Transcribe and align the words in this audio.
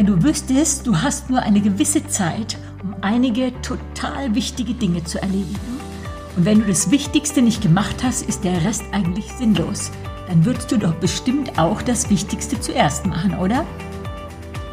Wenn 0.00 0.06
du 0.06 0.22
wüsstest, 0.22 0.86
du 0.86 0.96
hast 0.96 1.28
nur 1.28 1.42
eine 1.42 1.60
gewisse 1.60 2.06
Zeit, 2.06 2.56
um 2.82 2.94
einige 3.02 3.52
total 3.60 4.34
wichtige 4.34 4.72
Dinge 4.72 5.04
zu 5.04 5.20
erledigen, 5.20 5.78
und 6.38 6.46
wenn 6.46 6.60
du 6.60 6.68
das 6.68 6.90
Wichtigste 6.90 7.42
nicht 7.42 7.60
gemacht 7.60 7.96
hast, 8.02 8.22
ist 8.22 8.42
der 8.42 8.64
Rest 8.64 8.82
eigentlich 8.92 9.30
sinnlos, 9.30 9.90
dann 10.26 10.42
würdest 10.46 10.72
du 10.72 10.78
doch 10.78 10.94
bestimmt 10.94 11.58
auch 11.58 11.82
das 11.82 12.08
Wichtigste 12.08 12.58
zuerst 12.58 13.04
machen, 13.04 13.36
oder? 13.38 13.66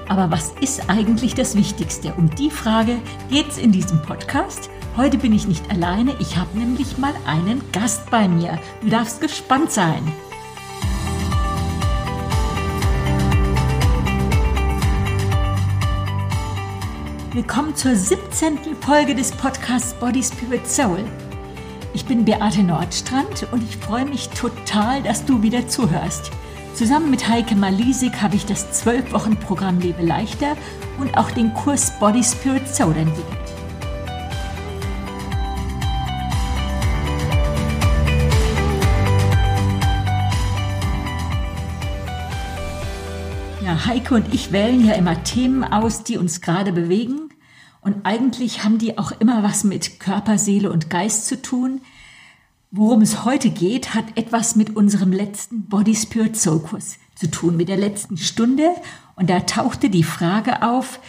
Aber 0.08 0.32
was 0.32 0.54
ist 0.62 0.90
eigentlich 0.90 1.36
das 1.36 1.58
Wichtigste? 1.58 2.14
Um 2.16 2.30
die 2.30 2.50
Frage 2.50 2.98
geht 3.30 3.50
es 3.50 3.58
in 3.58 3.74
diesem 3.74 4.02
Podcast. 4.04 4.70
Heute 4.96 5.18
bin 5.18 5.34
ich 5.34 5.46
nicht 5.46 5.70
alleine, 5.70 6.16
ich 6.20 6.38
habe 6.38 6.58
nämlich 6.58 6.98
mal 6.98 7.14
einen 7.26 7.62
Gast 7.74 8.10
bei 8.10 8.30
mir. 8.30 8.58
Du 8.82 8.88
darfst 8.88 9.20
gespannt 9.20 9.74
sein. 9.74 10.10
Willkommen 17.38 17.76
zur 17.76 17.96
17. 17.96 18.58
Folge 18.82 19.14
des 19.14 19.32
Podcasts 19.32 19.94
Body 19.94 20.24
Spirit 20.24 20.66
Soul. 20.66 20.98
Ich 21.94 22.04
bin 22.04 22.26
Beate 22.26 22.64
Nordstrand 22.64 23.46
und 23.52 23.62
ich 23.62 23.78
freue 23.78 24.06
mich 24.06 24.30
total, 24.30 25.04
dass 25.04 25.24
du 25.24 25.44
wieder 25.44 25.68
zuhörst. 25.68 26.32
Zusammen 26.74 27.12
mit 27.12 27.30
Heike 27.30 27.56
Malisik 27.56 28.24
habe 28.24 28.36
ich 28.36 28.48
das 28.48 28.84
12-Wochen-Programm 28.84 29.80
Lebe 29.80 30.02
leichter 30.02 30.58
und 31.00 31.16
auch 31.16 31.30
den 31.30 31.54
Kurs 31.54 31.92
Body 32.00 32.24
Spirit 32.24 32.68
Soul 32.68 32.98
entwickelt. 32.98 33.38
Heike 43.86 44.16
und 44.16 44.34
ich 44.34 44.52
wählen 44.52 44.86
ja 44.86 44.96
immer 44.96 45.24
Themen 45.24 45.64
aus, 45.64 46.04
die 46.04 46.18
uns 46.18 46.42
gerade 46.42 46.74
bewegen 46.74 47.27
und 47.82 48.06
eigentlich 48.06 48.64
haben 48.64 48.78
die 48.78 48.98
auch 48.98 49.12
immer 49.12 49.44
was 49.44 49.64
mit 49.64 50.00
Körper, 50.00 50.38
Seele 50.38 50.72
und 50.72 50.90
Geist 50.90 51.28
zu 51.28 51.42
tun. 51.42 51.82
Worum 52.72 53.02
es 53.02 53.24
heute 53.24 53.50
geht, 53.50 53.94
hat 53.94 54.06
etwas 54.16 54.56
mit 54.56 54.76
unserem 54.76 55.12
letzten 55.12 55.64
Body 55.64 55.96
Spirit 55.96 56.36
Soul 56.36 56.60
Kurs 56.60 56.98
zu 57.16 57.32
tun, 57.32 57.56
mit 57.56 57.70
der 57.70 57.78
letzten 57.78 58.18
Stunde. 58.18 58.70
Und 59.16 59.30
da 59.30 59.40
tauchte 59.42 59.90
die 59.90 60.04
Frage 60.04 60.64
auf, 60.64 61.00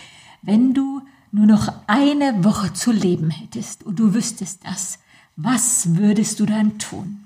wenn 0.42 0.72
du 0.72 1.02
nur 1.32 1.46
noch 1.46 1.72
eine 1.86 2.44
Woche 2.44 2.72
zu 2.72 2.92
leben 2.92 3.30
hättest 3.30 3.84
und 3.84 3.98
du 3.98 4.14
wüsstest 4.14 4.60
das, 4.64 4.98
was 5.36 5.96
würdest 5.96 6.40
du 6.40 6.46
dann 6.46 6.78
tun? 6.78 7.24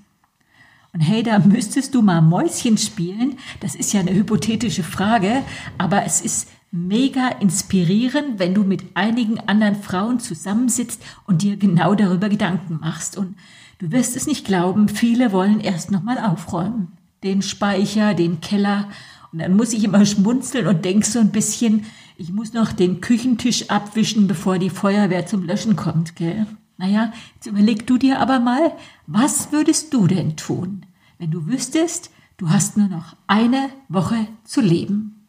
Und 0.93 0.99
hey, 0.99 1.23
da 1.23 1.39
müsstest 1.39 1.95
du 1.95 2.03
mal 2.03 2.21
Mäuschen 2.21 2.77
spielen. 2.77 3.39
Das 3.61 3.73
ist 3.73 3.93
ja 3.93 4.01
eine 4.01 4.13
hypothetische 4.13 4.83
Frage, 4.83 5.43
aber 5.79 6.05
es 6.05 6.21
ist 6.21 6.47
mega 6.73 7.27
inspirierend, 7.27 8.39
wenn 8.39 8.55
du 8.55 8.63
mit 8.63 8.83
einigen 8.95 9.39
anderen 9.41 9.75
Frauen 9.75 10.19
zusammensitzt 10.19 11.03
und 11.27 11.43
dir 11.43 11.55
genau 11.55 11.93
darüber 11.93 12.29
Gedanken 12.29 12.79
machst. 12.81 13.15
Und 13.15 13.35
du 13.77 13.91
wirst 13.91 14.15
es 14.15 14.25
nicht 14.25 14.43
glauben, 14.43 14.89
viele 14.89 15.31
wollen 15.31 15.59
erst 15.59 15.91
nochmal 15.91 16.17
aufräumen. 16.17 16.93
Den 17.23 17.43
Speicher, 17.43 18.15
den 18.15 18.41
Keller. 18.41 18.89
Und 19.31 19.39
dann 19.39 19.55
muss 19.55 19.71
ich 19.71 19.83
immer 19.83 20.03
schmunzeln 20.03 20.65
und 20.65 20.83
denk 20.83 21.05
so 21.05 21.19
ein 21.19 21.31
bisschen, 21.31 21.85
ich 22.17 22.33
muss 22.33 22.53
noch 22.53 22.71
den 22.71 23.01
Küchentisch 23.01 23.69
abwischen, 23.69 24.25
bevor 24.25 24.57
die 24.57 24.71
Feuerwehr 24.71 25.27
zum 25.27 25.43
Löschen 25.43 25.75
kommt, 25.75 26.15
gell? 26.15 26.47
Naja, 26.77 27.13
jetzt 27.35 27.45
überleg 27.45 27.85
du 27.85 27.99
dir 27.99 28.19
aber 28.19 28.39
mal, 28.39 28.73
was 29.05 29.51
würdest 29.51 29.93
du 29.93 30.07
denn 30.07 30.37
tun, 30.37 30.87
wenn 31.19 31.29
du 31.29 31.45
wüsstest, 31.45 32.09
du 32.37 32.49
hast 32.49 32.77
nur 32.77 32.87
noch 32.87 33.15
eine 33.27 33.69
Woche 33.89 34.27
zu 34.43 34.59
leben? 34.59 35.22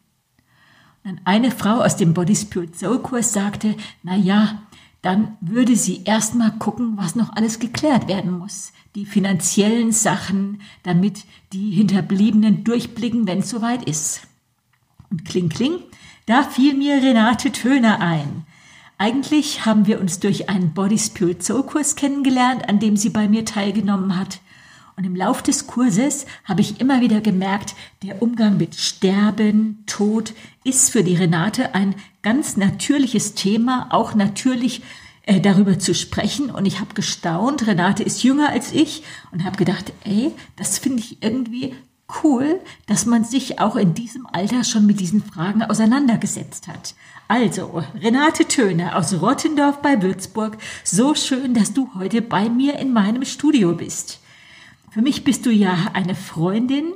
Eine 1.23 1.51
Frau 1.51 1.83
aus 1.83 1.97
dem 1.97 2.15
Body 2.15 2.35
Spirit 2.35 2.77
Soul 2.79 2.99
Kurs 2.99 3.31
sagte, 3.31 3.75
na 4.01 4.15
ja, 4.15 4.63
dann 5.03 5.37
würde 5.39 5.75
sie 5.75 6.01
erstmal 6.03 6.57
gucken, 6.57 6.97
was 6.97 7.15
noch 7.15 7.35
alles 7.35 7.59
geklärt 7.59 8.07
werden 8.07 8.39
muss. 8.39 8.73
Die 8.95 9.05
finanziellen 9.05 9.91
Sachen, 9.91 10.61
damit 10.81 11.25
die 11.53 11.69
Hinterbliebenen 11.69 12.63
durchblicken, 12.63 13.27
wenn 13.27 13.39
es 13.39 13.51
soweit 13.51 13.87
ist. 13.87 14.21
Und 15.11 15.25
kling, 15.25 15.49
kling, 15.49 15.77
da 16.25 16.41
fiel 16.41 16.73
mir 16.73 16.95
Renate 16.95 17.51
Töner 17.51 17.99
ein. 17.99 18.47
Eigentlich 18.97 19.63
haben 19.63 19.85
wir 19.85 19.99
uns 19.99 20.19
durch 20.19 20.49
einen 20.49 20.73
Body 20.73 20.97
Spirit 20.97 21.43
Soul 21.43 21.63
Kurs 21.63 21.95
kennengelernt, 21.95 22.67
an 22.67 22.79
dem 22.79 22.97
sie 22.97 23.09
bei 23.09 23.27
mir 23.27 23.45
teilgenommen 23.45 24.17
hat. 24.17 24.39
Und 24.97 25.03
im 25.03 25.15
Lauf 25.15 25.43
des 25.43 25.67
Kurses 25.67 26.25
habe 26.45 26.61
ich 26.61 26.79
immer 26.79 27.01
wieder 27.01 27.19
gemerkt, 27.19 27.75
der 28.01 28.21
Umgang 28.21 28.57
mit 28.57 28.75
Sterben, 28.75 29.83
Tod 29.87 30.33
ist 30.63 30.91
für 30.91 31.03
die 31.03 31.15
Renate 31.15 31.75
ein 31.75 31.95
ganz 32.21 32.55
natürliches 32.55 33.33
Thema, 33.33 33.87
auch 33.91 34.15
natürlich 34.15 34.81
äh, 35.23 35.41
darüber 35.41 35.79
zu 35.79 35.93
sprechen. 35.93 36.49
Und 36.49 36.65
ich 36.65 36.79
habe 36.79 36.93
gestaunt, 36.93 37.67
Renate 37.67 38.03
ist 38.03 38.23
jünger 38.23 38.49
als 38.49 38.71
ich 38.71 39.03
und 39.31 39.43
habe 39.43 39.57
gedacht, 39.57 39.91
ey, 40.05 40.31
das 40.55 40.77
finde 40.77 40.99
ich 40.99 41.21
irgendwie 41.21 41.73
cool, 42.23 42.61
dass 42.85 43.05
man 43.05 43.23
sich 43.23 43.59
auch 43.59 43.75
in 43.75 43.93
diesem 43.93 44.27
Alter 44.27 44.63
schon 44.63 44.85
mit 44.85 44.99
diesen 44.99 45.23
Fragen 45.23 45.63
auseinandergesetzt 45.63 46.67
hat. 46.67 46.93
Also, 47.27 47.83
Renate 47.99 48.47
Töne 48.47 48.95
aus 48.95 49.19
Rottendorf 49.19 49.81
bei 49.81 50.01
Würzburg, 50.01 50.57
so 50.83 51.15
schön, 51.15 51.55
dass 51.55 51.73
du 51.73 51.89
heute 51.95 52.21
bei 52.21 52.49
mir 52.49 52.77
in 52.77 52.93
meinem 52.93 53.25
Studio 53.25 53.73
bist. 53.73 54.19
Für 54.95 55.01
mich 55.01 55.25
bist 55.25 55.45
du 55.45 55.49
ja 55.49 55.75
eine 55.91 56.15
Freundin. 56.15 56.93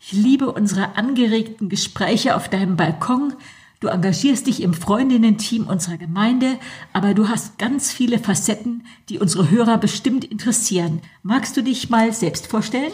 Ich 0.00 0.10
liebe 0.10 0.50
unsere 0.50 0.96
angeregten 0.96 1.68
Gespräche 1.68 2.34
auf 2.34 2.48
deinem 2.48 2.76
Balkon. 2.76 3.34
Du 3.78 3.86
engagierst 3.86 4.48
dich 4.48 4.60
im 4.62 4.74
Freundinnen-Team 4.74 5.68
unserer 5.68 5.96
Gemeinde, 5.96 6.58
aber 6.92 7.14
du 7.14 7.28
hast 7.28 7.56
ganz 7.56 7.92
viele 7.92 8.18
Facetten, 8.18 8.84
die 9.08 9.20
unsere 9.20 9.48
Hörer 9.48 9.78
bestimmt 9.78 10.24
interessieren. 10.24 11.02
Magst 11.22 11.56
du 11.56 11.62
dich 11.62 11.88
mal 11.88 12.12
selbst 12.12 12.48
vorstellen? 12.48 12.90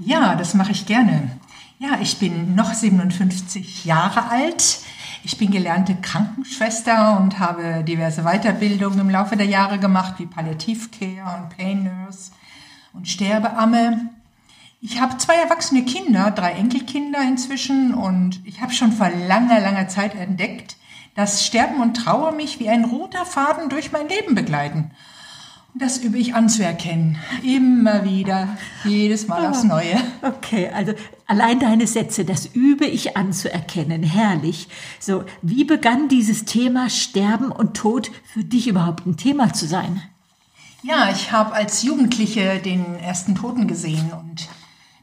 Ja, 0.00 0.34
das 0.34 0.54
mache 0.54 0.72
ich 0.72 0.84
gerne. 0.84 1.38
Ja, 1.78 2.00
ich 2.02 2.18
bin 2.18 2.56
noch 2.56 2.74
57 2.74 3.84
Jahre 3.84 4.30
alt. 4.30 4.80
Ich 5.22 5.38
bin 5.38 5.52
gelernte 5.52 5.94
Krankenschwester 5.94 7.20
und 7.20 7.38
habe 7.38 7.84
diverse 7.84 8.24
Weiterbildungen 8.24 8.98
im 8.98 9.10
Laufe 9.10 9.36
der 9.36 9.46
Jahre 9.46 9.78
gemacht, 9.78 10.14
wie 10.18 10.26
Palliativcare 10.26 11.40
und 11.40 11.56
Pain 11.56 11.84
Nurse 11.84 12.32
und 12.92 13.08
Sterbeamme. 13.08 14.10
Ich 14.80 15.00
habe 15.00 15.16
zwei 15.18 15.36
erwachsene 15.36 15.84
Kinder, 15.84 16.30
drei 16.30 16.52
Enkelkinder 16.52 17.20
inzwischen 17.22 17.94
und 17.94 18.40
ich 18.44 18.60
habe 18.60 18.72
schon 18.72 18.92
vor 18.92 19.10
langer, 19.10 19.60
langer 19.60 19.88
Zeit 19.88 20.14
entdeckt, 20.14 20.76
dass 21.14 21.46
Sterben 21.46 21.80
und 21.80 21.94
Trauer 21.94 22.32
mich 22.32 22.58
wie 22.58 22.68
ein 22.68 22.84
roter 22.84 23.24
Faden 23.24 23.68
durch 23.68 23.92
mein 23.92 24.08
Leben 24.08 24.34
begleiten. 24.34 24.90
Und 25.74 25.80
das 25.80 25.98
übe 25.98 26.18
ich 26.18 26.34
anzuerkennen. 26.34 27.16
Immer 27.42 28.04
wieder, 28.04 28.48
jedes 28.84 29.26
Mal 29.26 29.46
aufs 29.46 29.64
Neue. 29.64 29.96
Okay, 30.22 30.70
also 30.72 30.92
allein 31.26 31.58
deine 31.60 31.86
Sätze, 31.86 32.24
das 32.24 32.46
übe 32.46 32.84
ich 32.84 33.16
anzuerkennen. 33.16 34.02
Herrlich. 34.02 34.68
So, 35.00 35.24
wie 35.40 35.64
begann 35.64 36.08
dieses 36.08 36.44
Thema 36.44 36.90
Sterben 36.90 37.50
und 37.50 37.74
Tod 37.74 38.10
für 38.24 38.44
dich 38.44 38.68
überhaupt 38.68 39.06
ein 39.06 39.16
Thema 39.16 39.52
zu 39.52 39.66
sein? 39.66 40.02
Ja, 40.82 41.10
ich 41.10 41.30
habe 41.32 41.52
als 41.54 41.82
Jugendliche 41.82 42.58
den 42.58 42.96
ersten 42.96 43.34
Toten 43.34 43.68
gesehen 43.68 44.12
und 44.12 44.48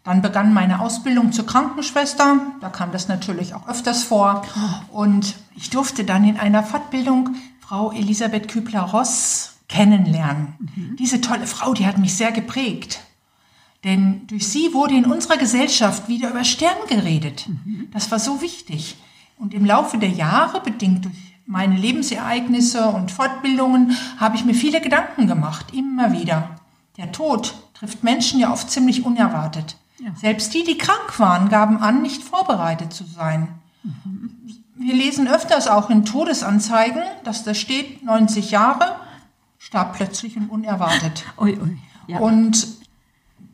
dann 0.03 0.21
begann 0.21 0.53
meine 0.53 0.81
Ausbildung 0.81 1.31
zur 1.31 1.45
Krankenschwester. 1.45 2.37
Da 2.61 2.69
kam 2.69 2.91
das 2.91 3.07
natürlich 3.07 3.53
auch 3.53 3.67
öfters 3.67 4.03
vor. 4.03 4.43
Und 4.91 5.35
ich 5.55 5.69
durfte 5.69 6.03
dann 6.03 6.23
in 6.23 6.37
einer 6.37 6.63
Fortbildung 6.63 7.35
Frau 7.59 7.91
Elisabeth 7.91 8.47
Kübler-Ross 8.47 9.57
kennenlernen. 9.67 10.55
Mhm. 10.59 10.95
Diese 10.97 11.21
tolle 11.21 11.47
Frau, 11.47 11.73
die 11.73 11.85
hat 11.85 11.97
mich 11.97 12.15
sehr 12.15 12.31
geprägt. 12.31 13.01
Denn 13.83 14.25
durch 14.27 14.47
sie 14.47 14.73
wurde 14.73 14.95
in 14.95 15.05
unserer 15.05 15.37
Gesellschaft 15.37 16.07
wieder 16.07 16.31
über 16.31 16.43
Sterben 16.43 16.87
geredet. 16.87 17.47
Mhm. 17.47 17.87
Das 17.91 18.09
war 18.11 18.19
so 18.19 18.41
wichtig. 18.41 18.97
Und 19.37 19.53
im 19.53 19.63
Laufe 19.63 19.97
der 19.97 20.09
Jahre, 20.09 20.59
bedingt 20.61 21.05
durch 21.05 21.28
meine 21.49 21.75
Lebensereignisse 21.75 22.89
und 22.89 23.11
Fortbildungen 23.11 23.97
habe 24.19 24.35
ich 24.35 24.45
mir 24.45 24.53
viele 24.53 24.81
Gedanken 24.81 25.25
gemacht, 25.25 25.73
immer 25.73 26.11
wieder. 26.11 26.57
Der 26.95 27.11
Tod 27.11 27.55
trifft 27.73 28.03
Menschen 28.03 28.39
ja 28.39 28.53
oft 28.53 28.69
ziemlich 28.69 29.03
unerwartet. 29.03 29.75
Ja. 29.97 30.11
Selbst 30.15 30.53
die, 30.53 30.63
die 30.63 30.77
krank 30.77 31.19
waren, 31.19 31.49
gaben 31.49 31.77
an, 31.77 32.03
nicht 32.03 32.21
vorbereitet 32.23 32.93
zu 32.93 33.03
sein. 33.03 33.47
Mhm. 33.81 34.29
Wir 34.75 34.93
lesen 34.93 35.27
öfters 35.27 35.67
auch 35.67 35.89
in 35.89 36.05
Todesanzeigen, 36.05 37.01
dass 37.23 37.43
da 37.43 37.55
steht, 37.55 38.05
90 38.05 38.51
Jahre, 38.51 38.97
starb 39.57 39.95
plötzlich 39.95 40.37
und 40.37 40.49
unerwartet. 40.49 41.25
Ui, 41.39 41.57
ui. 41.59 41.79
Ja. 42.05 42.19
Und 42.19 42.67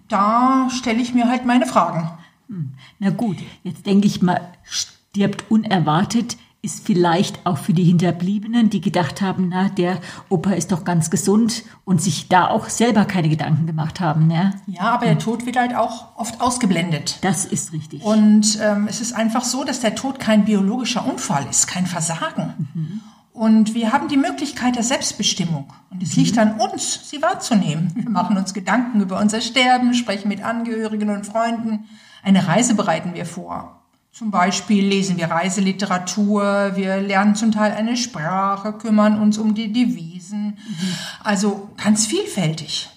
da 0.10 0.70
stelle 0.70 1.02
ich 1.02 1.14
mir 1.14 1.30
halt 1.30 1.46
meine 1.46 1.66
Fragen. 1.66 2.12
Hm. 2.50 2.74
Na 3.00 3.10
gut, 3.12 3.38
jetzt 3.64 3.86
denke 3.86 4.06
ich 4.06 4.22
mal, 4.22 4.42
stirbt 4.64 5.50
unerwartet 5.50 6.36
ist 6.66 6.86
vielleicht 6.86 7.46
auch 7.46 7.60
für 7.60 7.74
die 7.74 7.84
Hinterbliebenen, 7.84 8.70
die 8.70 8.82
gedacht 8.82 9.22
haben, 9.22 9.50
na, 9.50 9.70
der 9.70 10.00
Opa 10.30 10.52
ist 10.52 10.72
doch 10.72 10.84
ganz 10.84 11.12
gesund 11.12 11.64
und 11.86 12.02
sich 12.02 12.28
da 12.28 12.48
auch 12.48 12.70
selber 12.70 13.06
keine 13.06 13.30
Gedanken 13.30 13.68
gemacht 13.68 14.00
haben. 14.00 14.28
Ne? 14.28 14.54
Ja, 14.66 14.94
aber 14.94 15.06
der 15.06 15.20
Tod 15.20 15.46
wird 15.46 15.58
halt 15.58 15.76
auch 15.76 16.18
oft 16.18 16.42
ausgeblendet. 16.42 17.20
Das 17.22 17.46
ist 17.46 17.72
richtig. 17.72 18.04
Und 18.04 18.60
ähm, 18.62 18.88
es 18.90 19.00
ist 19.00 19.14
einfach 19.14 19.44
so, 19.44 19.64
dass 19.64 19.80
der 19.80 19.96
Tod 19.96 20.20
kein 20.20 20.46
biologischer 20.46 21.06
Unfall 21.06 21.46
ist, 21.50 21.68
kein 21.68 21.86
Versagen. 21.86 22.70
Mhm. 22.74 23.02
Und 23.32 23.76
wir 23.76 23.92
haben 23.92 24.08
die 24.08 24.18
Möglichkeit 24.18 24.78
der 24.78 24.84
Selbstbestimmung. 24.84 25.72
Und 25.92 26.02
es 26.02 26.16
liegt 26.16 26.38
an 26.38 26.60
uns, 26.60 27.10
sie 27.10 27.22
wahrzunehmen. 27.22 27.92
Wir 27.94 28.10
machen 28.10 28.38
uns 28.38 28.54
Gedanken 28.54 29.02
über 29.02 29.20
unser 29.20 29.42
Sterben, 29.42 29.94
sprechen 29.94 30.30
mit 30.30 30.44
Angehörigen 30.44 31.10
und 31.10 31.26
Freunden. 31.26 31.86
Eine 32.24 32.48
Reise 32.48 32.76
bereiten 32.76 33.14
wir 33.14 33.26
vor. 33.26 33.75
Zum 34.16 34.32
Beispiel 34.32 34.88
lesen 34.88 35.18
wir 35.18 35.30
Reiseliteratur, 35.30 36.72
wir 36.76 37.02
lernen 37.02 37.36
zum 37.36 37.52
Teil 37.52 37.74
eine 37.74 37.98
Sprache, 37.98 38.72
kümmern 38.72 39.20
uns 39.20 39.38
um 39.38 39.54
die 39.56 39.74
Devisen. 39.74 40.46
Mhm. 40.46 40.96
Also 41.22 41.70
ganz 41.76 42.06
vielfältig. 42.06 42.90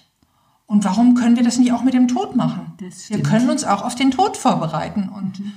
Und 0.65 0.85
warum 0.85 1.15
können 1.15 1.35
wir 1.35 1.43
das 1.43 1.57
nicht 1.57 1.73
auch 1.73 1.83
mit 1.83 1.93
dem 1.93 2.07
Tod 2.07 2.37
machen? 2.37 2.71
Wir 3.09 3.21
können 3.21 3.49
uns 3.49 3.65
auch 3.65 3.81
auf 3.81 3.95
den 3.95 4.11
Tod 4.11 4.37
vorbereiten. 4.37 5.09
Und 5.09 5.41
mhm. 5.41 5.51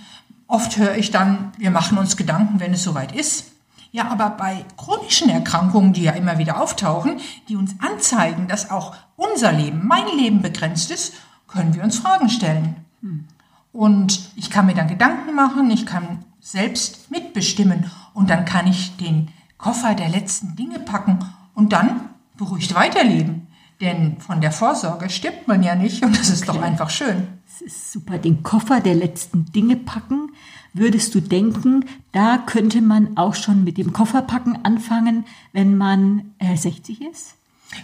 oft 0.48 0.78
höre 0.78 0.96
ich 0.96 1.12
dann, 1.12 1.52
wir 1.58 1.70
machen 1.70 1.96
uns 1.96 2.16
Gedanken, 2.16 2.58
wenn 2.58 2.72
es 2.72 2.82
soweit 2.82 3.14
ist. 3.14 3.52
Ja, 3.92 4.08
aber 4.08 4.30
bei 4.30 4.64
chronischen 4.76 5.28
Erkrankungen, 5.28 5.92
die 5.92 6.02
ja 6.02 6.12
immer 6.12 6.38
wieder 6.38 6.60
auftauchen, 6.60 7.20
die 7.48 7.54
uns 7.54 7.76
anzeigen, 7.78 8.48
dass 8.48 8.72
auch 8.72 8.96
unser 9.14 9.52
Leben, 9.52 9.86
mein 9.86 10.08
Leben 10.18 10.42
begrenzt 10.42 10.90
ist, 10.90 11.14
können 11.46 11.72
wir 11.72 11.84
uns 11.84 11.98
Fragen 11.98 12.30
stellen. 12.30 12.84
Hm. 13.00 13.28
Und 13.72 14.32
ich 14.36 14.50
kann 14.50 14.66
mir 14.66 14.74
dann 14.74 14.88
Gedanken 14.88 15.34
machen, 15.34 15.70
ich 15.70 15.86
kann 15.86 16.24
selbst 16.40 17.10
mitbestimmen 17.10 17.90
und 18.14 18.28
dann 18.28 18.44
kann 18.44 18.66
ich 18.66 18.96
den 18.96 19.28
Koffer 19.56 19.94
der 19.94 20.08
letzten 20.08 20.56
Dinge 20.56 20.78
packen 20.78 21.20
und 21.54 21.72
dann 21.72 22.10
beruhigt 22.36 22.74
weiterleben. 22.74 23.46
Denn 23.80 24.20
von 24.20 24.40
der 24.40 24.52
Vorsorge 24.52 25.08
stirbt 25.08 25.48
man 25.48 25.62
ja 25.62 25.74
nicht 25.74 26.04
und 26.04 26.18
das 26.18 26.28
ist 26.28 26.48
okay. 26.48 26.58
doch 26.58 26.64
einfach 26.64 26.90
schön. 26.90 27.28
Es 27.46 27.62
ist 27.62 27.92
super, 27.92 28.18
den 28.18 28.42
Koffer 28.42 28.80
der 28.80 28.94
letzten 28.94 29.46
Dinge 29.52 29.76
packen 29.76 30.30
würdest 30.74 31.14
du 31.14 31.20
denken, 31.20 31.84
da 32.12 32.38
könnte 32.38 32.80
man 32.80 33.16
auch 33.16 33.34
schon 33.34 33.64
mit 33.64 33.78
dem 33.78 33.92
Kofferpacken 33.92 34.64
anfangen, 34.64 35.24
wenn 35.52 35.76
man 35.76 36.34
äh, 36.38 36.56
60 36.56 37.02
ist? 37.02 37.34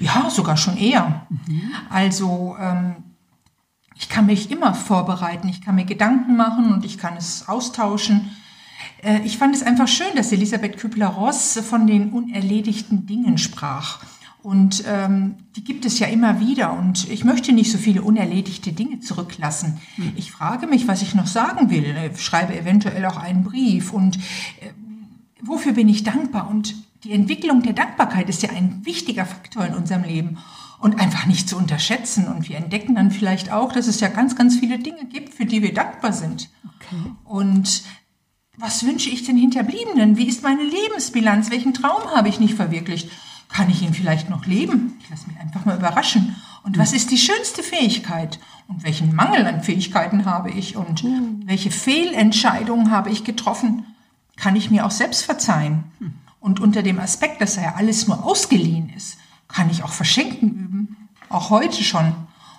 Ja, 0.00 0.28
sogar 0.30 0.56
schon 0.56 0.76
eher. 0.76 1.26
Mhm. 1.28 1.70
Also 1.90 2.56
ähm, 2.58 2.96
ich 3.98 4.08
kann 4.08 4.26
mich 4.26 4.50
immer 4.50 4.74
vorbereiten, 4.74 5.48
ich 5.48 5.60
kann 5.60 5.74
mir 5.74 5.84
Gedanken 5.84 6.36
machen 6.36 6.72
und 6.72 6.84
ich 6.84 6.98
kann 6.98 7.16
es 7.16 7.48
austauschen. 7.48 8.30
Äh, 9.02 9.20
ich 9.24 9.38
fand 9.38 9.54
es 9.54 9.62
einfach 9.62 9.88
schön, 9.88 10.14
dass 10.14 10.32
Elisabeth 10.32 10.78
Kübler-Ross 10.78 11.60
von 11.68 11.86
den 11.86 12.10
unerledigten 12.12 13.06
Dingen 13.06 13.38
sprach. 13.38 14.00
Und 14.40 14.84
ähm, 14.86 15.34
die 15.56 15.64
gibt 15.64 15.84
es 15.84 15.98
ja 15.98 16.06
immer 16.06 16.38
wieder. 16.38 16.72
Und 16.72 17.10
ich 17.10 17.24
möchte 17.24 17.52
nicht 17.52 17.72
so 17.72 17.76
viele 17.76 18.02
unerledigte 18.02 18.72
Dinge 18.72 19.00
zurücklassen. 19.00 19.80
Hm. 19.96 20.12
Ich 20.14 20.30
frage 20.30 20.68
mich, 20.68 20.86
was 20.86 21.02
ich 21.02 21.14
noch 21.16 21.26
sagen 21.26 21.70
will. 21.70 21.94
Ich 22.14 22.22
schreibe 22.22 22.56
eventuell 22.56 23.04
auch 23.04 23.16
einen 23.16 23.42
Brief. 23.42 23.92
Und 23.92 24.16
äh, 24.16 24.70
wofür 25.42 25.72
bin 25.72 25.88
ich 25.88 26.04
dankbar? 26.04 26.48
Und 26.48 26.76
die 27.02 27.12
Entwicklung 27.12 27.62
der 27.62 27.72
Dankbarkeit 27.72 28.28
ist 28.28 28.42
ja 28.42 28.50
ein 28.50 28.80
wichtiger 28.84 29.26
Faktor 29.26 29.66
in 29.66 29.74
unserem 29.74 30.04
Leben. 30.04 30.38
Und 30.80 31.00
einfach 31.00 31.26
nicht 31.26 31.48
zu 31.48 31.56
unterschätzen. 31.56 32.28
Und 32.28 32.48
wir 32.48 32.56
entdecken 32.56 32.94
dann 32.94 33.10
vielleicht 33.10 33.50
auch, 33.50 33.72
dass 33.72 33.88
es 33.88 34.00
ja 34.00 34.08
ganz, 34.08 34.36
ganz 34.36 34.58
viele 34.58 34.78
Dinge 34.78 35.06
gibt, 35.06 35.34
für 35.34 35.44
die 35.44 35.62
wir 35.62 35.74
dankbar 35.74 36.12
sind. 36.12 36.50
Okay. 36.76 37.12
Und 37.24 37.82
was 38.56 38.84
wünsche 38.84 39.10
ich 39.10 39.24
den 39.24 39.36
Hinterbliebenen? 39.36 40.16
Wie 40.16 40.28
ist 40.28 40.42
meine 40.42 40.62
Lebensbilanz? 40.62 41.50
Welchen 41.50 41.74
Traum 41.74 42.02
habe 42.14 42.28
ich 42.28 42.40
nicht 42.40 42.54
verwirklicht? 42.54 43.10
Kann 43.48 43.70
ich 43.70 43.82
ihn 43.82 43.94
vielleicht 43.94 44.30
noch 44.30 44.46
leben? 44.46 44.98
Ich 45.02 45.10
lasse 45.10 45.28
mich 45.28 45.38
einfach 45.38 45.64
mal 45.64 45.76
überraschen. 45.76 46.36
Und 46.64 46.76
was 46.76 46.92
ist 46.92 47.10
die 47.10 47.18
schönste 47.18 47.62
Fähigkeit? 47.62 48.38
Und 48.66 48.84
welchen 48.84 49.14
Mangel 49.14 49.46
an 49.46 49.62
Fähigkeiten 49.62 50.26
habe 50.26 50.50
ich? 50.50 50.76
Und 50.76 51.04
welche 51.46 51.70
Fehlentscheidungen 51.70 52.90
habe 52.90 53.10
ich 53.10 53.24
getroffen? 53.24 53.86
Kann 54.36 54.54
ich 54.54 54.70
mir 54.70 54.84
auch 54.84 54.90
selbst 54.90 55.22
verzeihen? 55.24 55.84
Und 56.40 56.60
unter 56.60 56.82
dem 56.82 56.98
Aspekt, 57.00 57.40
dass 57.40 57.56
ja 57.56 57.74
alles 57.76 58.06
nur 58.06 58.24
ausgeliehen 58.24 58.92
ist, 58.94 59.18
kann 59.48 59.70
ich 59.70 59.82
auch 59.82 59.92
Verschenken 59.92 60.50
üben. 60.50 61.08
Auch 61.28 61.50
heute 61.50 61.82
schon. 61.82 62.14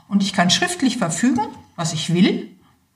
Und 0.08 0.24
ich 0.24 0.34
kann 0.34 0.50
schriftlich 0.50 0.98
verfügen, 0.98 1.42
was 1.76 1.94
ich 1.94 2.14
will 2.14 2.50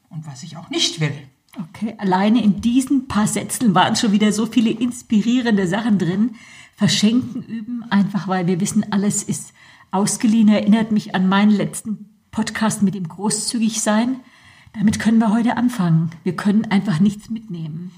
und 0.09 0.25
was 0.27 0.43
ich 0.43 0.57
auch 0.57 0.69
nicht 0.69 0.99
will. 0.99 1.13
Okay, 1.59 1.93
alleine 1.99 2.43
in 2.43 2.61
diesen 2.61 3.07
paar 3.07 3.27
Sätzen 3.27 3.75
waren 3.75 3.95
schon 3.95 4.11
wieder 4.11 4.31
so 4.33 4.47
viele 4.47 4.71
inspirierende 4.71 5.67
Sachen 5.67 5.99
drin. 5.99 6.35
Verschenken 6.75 7.43
üben, 7.43 7.83
einfach 7.91 8.27
weil 8.27 8.47
wir 8.47 8.59
wissen, 8.59 8.91
alles 8.91 9.21
ist 9.21 9.53
ausgeliehen. 9.91 10.49
Erinnert 10.49 10.91
mich 10.91 11.13
an 11.13 11.29
meinen 11.29 11.51
letzten 11.51 12.09
Podcast 12.31 12.81
mit 12.81 12.95
dem 12.95 13.07
Großzügigsein. 13.07 14.19
Damit 14.73 14.99
können 14.99 15.19
wir 15.19 15.31
heute 15.31 15.55
anfangen. 15.55 16.09
Wir 16.23 16.35
können 16.35 16.65
einfach 16.65 16.99
nichts 16.99 17.29
mitnehmen. 17.29 17.91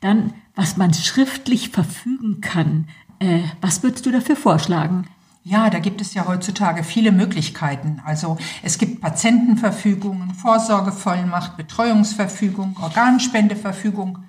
Dann, 0.00 0.32
was 0.54 0.76
man 0.76 0.94
schriftlich 0.94 1.70
verfügen 1.70 2.40
kann. 2.40 2.86
Äh, 3.18 3.40
was 3.60 3.82
würdest 3.82 4.06
du 4.06 4.12
dafür 4.12 4.36
vorschlagen? 4.36 5.08
Ja, 5.46 5.68
da 5.68 5.78
gibt 5.78 6.00
es 6.00 6.14
ja 6.14 6.26
heutzutage 6.26 6.84
viele 6.84 7.12
Möglichkeiten. 7.12 8.00
Also 8.06 8.38
es 8.62 8.78
gibt 8.78 9.02
Patientenverfügungen, 9.02 10.34
Vorsorgevollmacht, 10.34 11.58
Betreuungsverfügung, 11.58 12.76
Organspendeverfügung. 12.80 14.20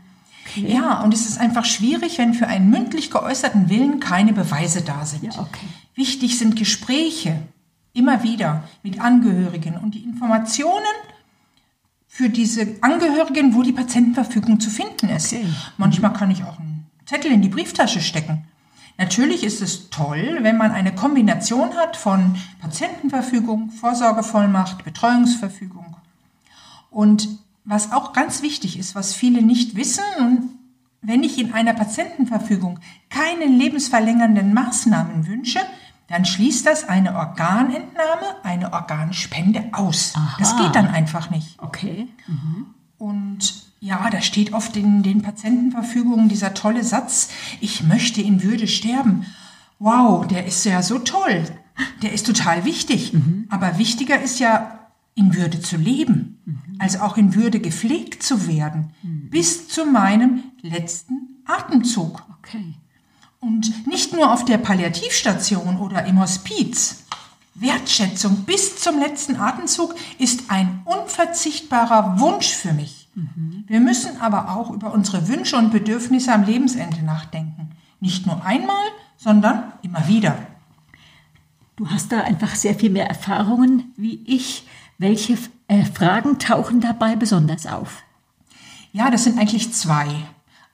Okay. 0.45 0.73
Ja, 0.73 1.01
und 1.01 1.13
es 1.13 1.25
ist 1.25 1.39
einfach 1.39 1.63
schwierig, 1.63 2.17
wenn 2.17 2.33
für 2.33 2.47
einen 2.47 2.69
mündlich 2.69 3.11
geäußerten 3.11 3.69
Willen 3.69 4.01
keine 4.01 4.33
Beweise 4.33 4.81
da 4.81 5.05
sind. 5.05 5.23
Ja, 5.23 5.39
okay. 5.39 5.65
Wichtig 5.95 6.37
sind 6.37 6.57
Gespräche, 6.57 7.41
immer 7.93 8.21
wieder 8.23 8.65
mit 8.83 8.99
Angehörigen 8.99 9.77
und 9.77 9.95
die 9.95 10.03
Informationen 10.03 10.83
für 12.07 12.29
diese 12.29 12.75
Angehörigen, 12.81 13.55
wo 13.55 13.63
die 13.63 13.71
Patientenverfügung 13.71 14.59
zu 14.59 14.69
finden 14.69 15.07
ist. 15.09 15.31
Okay. 15.31 15.45
Manchmal 15.77 16.11
kann 16.11 16.29
ich 16.29 16.43
auch 16.43 16.59
einen 16.59 16.87
Zettel 17.05 17.31
in 17.31 17.41
die 17.41 17.49
Brieftasche 17.49 18.01
stecken. 18.01 18.45
Natürlich 18.97 19.43
ist 19.43 19.61
es 19.61 19.89
toll, 19.89 20.39
wenn 20.41 20.57
man 20.57 20.71
eine 20.71 20.95
Kombination 20.95 21.75
hat 21.75 21.97
von 21.97 22.35
Patientenverfügung, 22.61 23.71
Vorsorgevollmacht, 23.71 24.83
Betreuungsverfügung. 24.85 25.97
Und 26.89 27.27
was 27.65 27.91
auch 27.91 28.13
ganz 28.13 28.41
wichtig 28.41 28.79
ist, 28.79 28.95
was 28.95 29.13
viele 29.13 29.41
nicht 29.41 29.75
wissen, 29.75 30.03
wenn 31.01 31.23
ich 31.23 31.37
in 31.37 31.53
einer 31.53 31.73
Patientenverfügung 31.73 32.79
keine 33.09 33.45
lebensverlängernden 33.45 34.53
Maßnahmen 34.53 35.27
wünsche, 35.27 35.59
dann 36.07 36.25
schließt 36.25 36.65
das 36.65 36.87
eine 36.87 37.15
Organentnahme, 37.15 38.43
eine 38.43 38.71
Organspende 38.71 39.69
aus. 39.71 40.13
Aha. 40.15 40.37
Das 40.39 40.55
geht 40.57 40.75
dann 40.75 40.87
einfach 40.87 41.29
nicht. 41.31 41.59
Okay. 41.59 42.07
Mhm. 42.27 42.67
Und 43.05 43.53
ja, 43.81 44.09
da 44.09 44.19
steht 44.19 44.51
oft 44.51 44.75
in 44.75 45.03
den 45.03 45.21
Patientenverfügungen 45.21 46.27
dieser 46.27 46.55
tolle 46.55 46.83
Satz, 46.83 47.29
ich 47.61 47.83
möchte 47.83 48.19
in 48.19 48.41
Würde 48.41 48.67
sterben. 48.67 49.27
Wow, 49.77 50.25
der 50.25 50.47
ist 50.47 50.65
ja 50.65 50.81
so 50.81 50.97
toll. 50.97 51.43
Der 52.01 52.13
ist 52.13 52.25
total 52.25 52.65
wichtig. 52.65 53.13
Mhm. 53.13 53.45
Aber 53.51 53.77
wichtiger 53.77 54.19
ist 54.19 54.39
ja, 54.39 54.79
in 55.13 55.35
Würde 55.35 55.61
zu 55.61 55.77
leben, 55.77 56.39
mhm. 56.45 56.77
also 56.79 56.99
auch 56.99 57.15
in 57.15 57.35
Würde 57.35 57.59
gepflegt 57.59 58.23
zu 58.23 58.47
werden, 58.47 58.91
mhm. 59.03 59.29
bis 59.29 59.67
zu 59.67 59.85
meinem 59.85 60.45
letzten 60.63 61.43
Atemzug. 61.45 62.23
Okay. 62.39 62.73
Und 63.39 63.85
nicht 63.85 64.13
nur 64.13 64.33
auf 64.33 64.45
der 64.45 64.57
Palliativstation 64.57 65.77
oder 65.77 66.05
im 66.05 66.19
Hospiz. 66.19 67.04
Wertschätzung 67.55 68.43
bis 68.43 68.77
zum 68.77 68.99
letzten 68.99 69.37
Atemzug 69.37 69.95
ist 70.19 70.43
ein 70.49 70.81
unverzichtbarer 70.83 72.19
Wunsch 72.19 72.49
für 72.49 72.73
mich. 72.73 73.07
Mhm. 73.15 73.63
Wir 73.67 73.79
müssen 73.79 74.19
aber 74.19 74.55
auch 74.55 74.71
über 74.71 74.93
unsere 74.93 75.27
Wünsche 75.29 75.55
und 75.57 75.71
Bedürfnisse 75.71 76.33
am 76.33 76.43
Lebensende 76.43 77.01
nachdenken. 77.03 77.71
Nicht 78.01 78.25
nur 78.25 78.45
einmal, 78.45 78.85
sondern 79.17 79.71
immer 79.81 80.05
wieder. 80.07 80.37
Du 81.77 81.89
hast 81.89 82.11
da 82.11 82.21
einfach 82.21 82.55
sehr 82.55 82.75
viel 82.75 82.89
mehr 82.89 83.07
Erfahrungen 83.07 83.93
wie 83.95 84.21
ich. 84.25 84.67
Welche 84.97 85.37
äh, 85.67 85.83
Fragen 85.85 86.39
tauchen 86.39 86.81
dabei 86.81 87.15
besonders 87.15 87.65
auf? 87.65 88.03
Ja, 88.91 89.09
das 89.09 89.23
sind 89.23 89.39
eigentlich 89.39 89.73
zwei. 89.73 90.07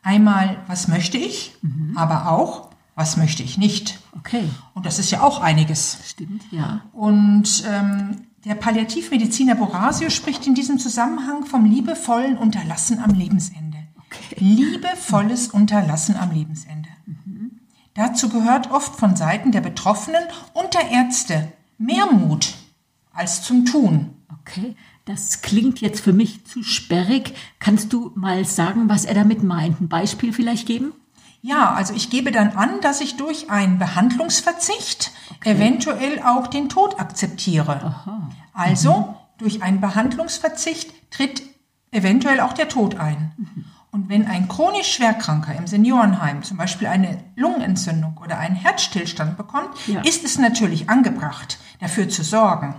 Einmal, 0.04 0.58
was 0.68 0.88
möchte 0.88 1.18
ich, 1.18 1.56
mhm. 1.62 1.96
aber 1.96 2.32
auch, 2.32 2.71
was 2.96 3.18
möchte 3.18 3.44
ich 3.44 3.58
nicht. 3.58 4.00
Okay. 4.18 4.44
Und 4.74 4.86
das 4.86 5.00
ist 5.00 5.12
ja 5.12 5.22
auch 5.22 5.42
einiges. 5.42 5.98
Stimmt, 6.06 6.44
ja. 6.52 6.82
Und 6.94 7.64
ähm, 7.68 8.28
der 8.46 8.56
Palliativmediziner 8.56 9.56
Borasio 9.56 10.10
spricht 10.10 10.48
in 10.48 10.56
diesem 10.56 10.80
Zusammenhang 10.80 11.46
vom 11.46 11.66
liebevollen 11.66 12.38
Unterlassen 12.38 13.00
am 13.00 13.12
Lebensende. 13.12 13.78
Okay. 14.06 14.36
Liebevolles 14.40 15.48
Unterlassen 15.50 16.16
am 16.16 16.32
Lebensende. 16.32 16.90
Mhm. 17.06 17.60
Dazu 17.94 18.30
gehört 18.30 18.72
oft 18.72 18.96
von 18.96 19.16
Seiten 19.16 19.52
der 19.52 19.62
Betroffenen 19.62 20.24
und 20.54 20.74
der 20.74 20.90
Ärzte 20.90 21.52
mehr 21.78 22.06
Mut, 22.12 22.54
als 23.14 23.44
zum 23.44 23.66
Tun. 23.66 24.16
Okay, 24.42 24.76
das 25.06 25.42
klingt 25.42 25.82
jetzt 25.82 26.02
für 26.02 26.14
mich 26.14 26.46
zu 26.46 26.64
sperrig. 26.64 27.34
Kannst 27.60 27.94
du 27.94 28.12
mal 28.16 28.46
sagen, 28.46 28.90
was 28.90 29.06
er 29.06 29.14
damit 29.14 29.44
meint? 29.44 29.82
Ein 29.82 29.88
Beispiel 29.88 30.34
vielleicht 30.34 30.68
geben? 30.68 30.94
Ja, 31.42 31.74
also 31.74 31.94
ich 31.94 32.10
gebe 32.10 32.32
dann 32.32 32.50
an, 32.52 32.82
dass 32.82 33.02
ich 33.02 33.18
durch 33.18 33.50
einen 33.50 33.80
Behandlungsverzicht 33.80 35.12
okay. 35.38 35.52
eventuell 35.52 36.22
auch 36.22 36.48
den 36.48 36.70
Tod 36.70 37.00
akzeptiere. 37.00 37.84
Aha. 37.84 38.30
Also 38.54 38.98
mhm. 38.98 39.16
durch 39.40 39.64
einen 39.64 39.82
Behandlungsverzicht 39.82 40.94
tritt 41.10 41.42
eventuell 41.92 42.40
auch 42.40 42.54
der 42.54 42.70
Tod 42.70 43.00
ein. 43.00 43.32
Mhm. 43.38 43.66
Und 43.92 44.08
wenn 44.08 44.26
ein 44.26 44.48
chronisch 44.48 44.94
Schwerkranker 44.94 45.54
im 45.54 45.68
Seniorenheim 45.68 46.44
zum 46.44 46.58
Beispiel 46.58 46.88
eine 46.88 47.22
Lungenentzündung 47.36 48.18
oder 48.24 48.38
einen 48.38 48.56
Herzstillstand 48.56 49.36
bekommt, 49.36 49.70
ja. 49.88 50.00
ist 50.02 50.24
es 50.24 50.38
natürlich 50.38 50.90
angebracht, 50.90 51.58
dafür 51.80 52.08
zu 52.08 52.24
sorgen, 52.24 52.76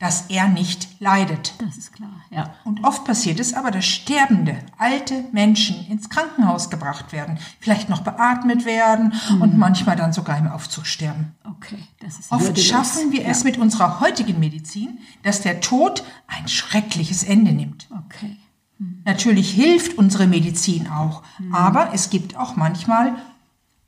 dass 0.00 0.30
er 0.30 0.48
nicht 0.48 0.88
leidet. 0.98 1.54
Das 1.58 1.76
ist 1.76 1.92
klar, 1.92 2.22
ja. 2.30 2.54
Und 2.64 2.82
oft 2.84 3.04
passiert 3.04 3.38
es 3.38 3.52
aber, 3.52 3.70
dass 3.70 3.84
sterbende, 3.84 4.56
alte 4.78 5.26
Menschen 5.30 5.86
ins 5.88 6.08
Krankenhaus 6.08 6.70
gebracht 6.70 7.12
werden, 7.12 7.38
vielleicht 7.60 7.90
noch 7.90 8.00
beatmet 8.00 8.64
werden 8.64 9.12
mhm. 9.30 9.42
und 9.42 9.58
manchmal 9.58 9.96
dann 9.96 10.14
sogar 10.14 10.38
im 10.38 10.48
Aufzug 10.48 10.86
sterben. 10.86 11.34
Okay, 11.44 11.78
das 12.00 12.18
ist 12.18 12.32
Oft 12.32 12.44
würdelos. 12.44 12.66
schaffen 12.66 13.12
wir 13.12 13.22
ja. 13.24 13.28
es 13.28 13.44
mit 13.44 13.58
unserer 13.58 14.00
heutigen 14.00 14.40
Medizin, 14.40 14.98
dass 15.22 15.42
der 15.42 15.60
Tod 15.60 16.02
ein 16.26 16.48
schreckliches 16.48 17.22
Ende 17.22 17.52
nimmt. 17.52 17.86
Okay. 18.06 18.38
Mhm. 18.78 19.02
Natürlich 19.04 19.50
hilft 19.50 19.98
unsere 19.98 20.26
Medizin 20.26 20.88
auch, 20.88 21.22
mhm. 21.38 21.54
aber 21.54 21.92
es 21.92 22.08
gibt 22.08 22.38
auch 22.38 22.56
manchmal 22.56 23.16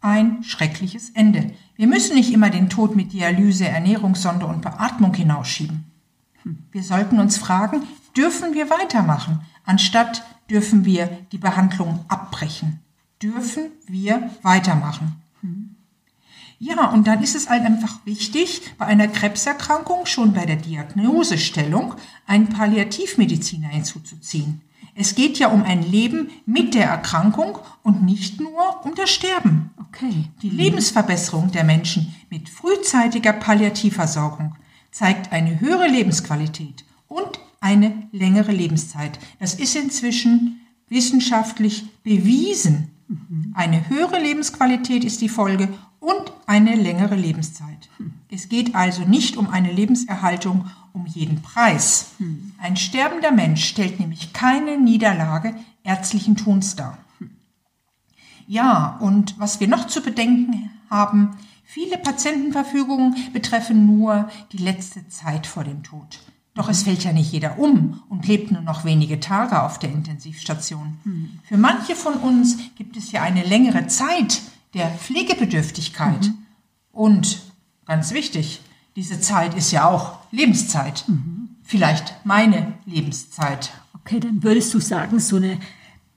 ein 0.02 0.45
schreckliches 0.45 1.09
Ende. 1.11 1.52
Wir 1.75 1.87
müssen 1.87 2.16
nicht 2.16 2.35
immer 2.35 2.50
den 2.50 2.69
Tod 2.69 2.97
mit 2.97 3.14
Dialyse, 3.14 3.66
Ernährungssonde 3.66 4.45
und 4.45 4.61
Beatmung 4.61 5.14
hinausschieben. 5.14 5.87
Wir 6.70 6.82
sollten 6.82 7.18
uns 7.18 7.37
fragen, 7.37 7.82
dürfen 8.16 8.54
wir 8.54 8.70
weitermachen, 8.70 9.40
anstatt 9.64 10.25
dürfen 10.50 10.84
wir 10.84 11.06
die 11.32 11.38
Behandlung 11.38 12.04
abbrechen. 12.08 12.80
Dürfen 13.20 13.70
wir 13.87 14.30
weitermachen? 14.42 15.22
Ja, 16.64 16.90
und 16.90 17.08
dann 17.08 17.20
ist 17.25 17.34
es 17.34 17.50
halt 17.50 17.64
einfach 17.64 18.06
wichtig, 18.06 18.62
bei 18.78 18.87
einer 18.87 19.08
Krebserkrankung 19.08 20.06
schon 20.06 20.32
bei 20.32 20.46
der 20.46 20.54
Diagnosestellung 20.54 21.96
einen 22.25 22.50
Palliativmediziner 22.50 23.66
hinzuzuziehen. 23.66 24.61
Es 24.94 25.16
geht 25.16 25.40
ja 25.40 25.49
um 25.49 25.64
ein 25.64 25.82
Leben 25.82 26.30
mit 26.46 26.75
der 26.75 26.87
Erkrankung 26.87 27.58
und 27.82 28.04
nicht 28.04 28.40
nur 28.40 28.84
um 28.84 28.94
das 28.94 29.11
Sterben. 29.11 29.70
Okay. 29.76 30.26
Die 30.42 30.50
Lebensverbesserung 30.50 31.50
der 31.50 31.64
Menschen 31.64 32.14
mit 32.30 32.49
frühzeitiger 32.49 33.32
Palliativversorgung 33.32 34.54
zeigt 34.92 35.32
eine 35.32 35.58
höhere 35.61 35.88
Lebensqualität 35.88 36.84
und 37.08 37.40
eine 37.61 38.08
längere 38.12 38.52
Lebenszeit. 38.52 39.18
Das 39.40 39.54
ist 39.54 39.75
inzwischen 39.75 40.61
wissenschaftlich 40.88 41.84
bewiesen. 42.02 42.90
Eine 43.54 43.88
höhere 43.88 44.20
Lebensqualität 44.20 45.04
ist 45.04 45.20
die 45.20 45.28
Folge 45.28 45.68
und 45.99 46.32
eine 46.46 46.75
längere 46.75 47.14
Lebenszeit. 47.16 47.88
Es 48.30 48.49
geht 48.49 48.75
also 48.75 49.02
nicht 49.02 49.37
um 49.37 49.49
eine 49.49 49.72
Lebenserhaltung 49.72 50.70
um 50.92 51.06
jeden 51.06 51.40
Preis. 51.42 52.12
Ein 52.58 52.76
sterbender 52.76 53.32
Mensch 53.32 53.64
stellt 53.64 54.00
nämlich 54.00 54.32
keine 54.32 54.78
Niederlage 54.78 55.54
ärztlichen 55.84 56.37
Tuns 56.37 56.76
dar. 56.76 56.99
Ja, 58.46 58.99
und 59.00 59.38
was 59.38 59.61
wir 59.61 59.68
noch 59.68 59.87
zu 59.87 60.02
bedenken 60.02 60.70
haben, 60.90 61.37
Viele 61.73 61.97
Patientenverfügungen 61.97 63.33
betreffen 63.33 63.87
nur 63.87 64.29
die 64.52 64.59
letzte 64.59 65.09
Zeit 65.09 65.47
vor 65.47 65.64
dem 65.64 65.83
Tod. 65.83 66.19
Doch 66.52 66.69
es 66.69 66.83
fällt 66.83 67.02
ja 67.02 67.14
nicht 67.14 67.33
jeder 67.33 67.59
um 67.59 68.02
und 68.11 68.29
lebt 68.29 68.50
nur 68.50 68.61
noch 68.61 68.85
wenige 68.85 69.21
Tage 69.21 69.62
auf 69.62 69.79
der 69.79 69.91
Intensivstation. 69.91 70.99
Mhm. 71.05 71.41
Für 71.45 71.57
manche 71.57 71.97
von 71.97 72.17
uns 72.17 72.59
gibt 72.76 72.99
es 72.99 73.11
ja 73.11 73.23
eine 73.23 73.43
längere 73.43 73.87
Zeit 73.87 74.43
der 74.75 74.91
Pflegebedürftigkeit. 74.91 76.26
Mhm. 76.26 76.38
Und 76.93 77.41
ganz 77.87 78.12
wichtig, 78.12 78.61
diese 78.95 79.19
Zeit 79.23 79.55
ist 79.55 79.73
ja 79.73 79.88
auch 79.88 80.19
Lebenszeit. 80.31 81.05
Mhm. 81.09 81.57
Vielleicht 81.62 82.17
meine 82.25 82.75
Lebenszeit. 82.85 83.73
Okay, 83.95 84.21
dann 84.21 84.43
würdest 84.43 84.75
du 84.75 84.79
sagen, 84.79 85.19
so 85.21 85.37
eine 85.37 85.59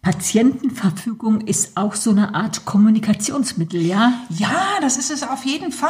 Patientenverfügung 0.05 1.41
ist 1.41 1.77
auch 1.77 1.95
so 1.95 2.11
eine 2.11 2.35
Art 2.35 2.63
Kommunikationsmittel, 2.63 3.81
ja? 3.81 4.13
Ja, 4.29 4.77
das 4.79 4.97
ist 4.97 5.09
es 5.09 5.23
auf 5.23 5.43
jeden 5.45 5.71
Fall. 5.71 5.89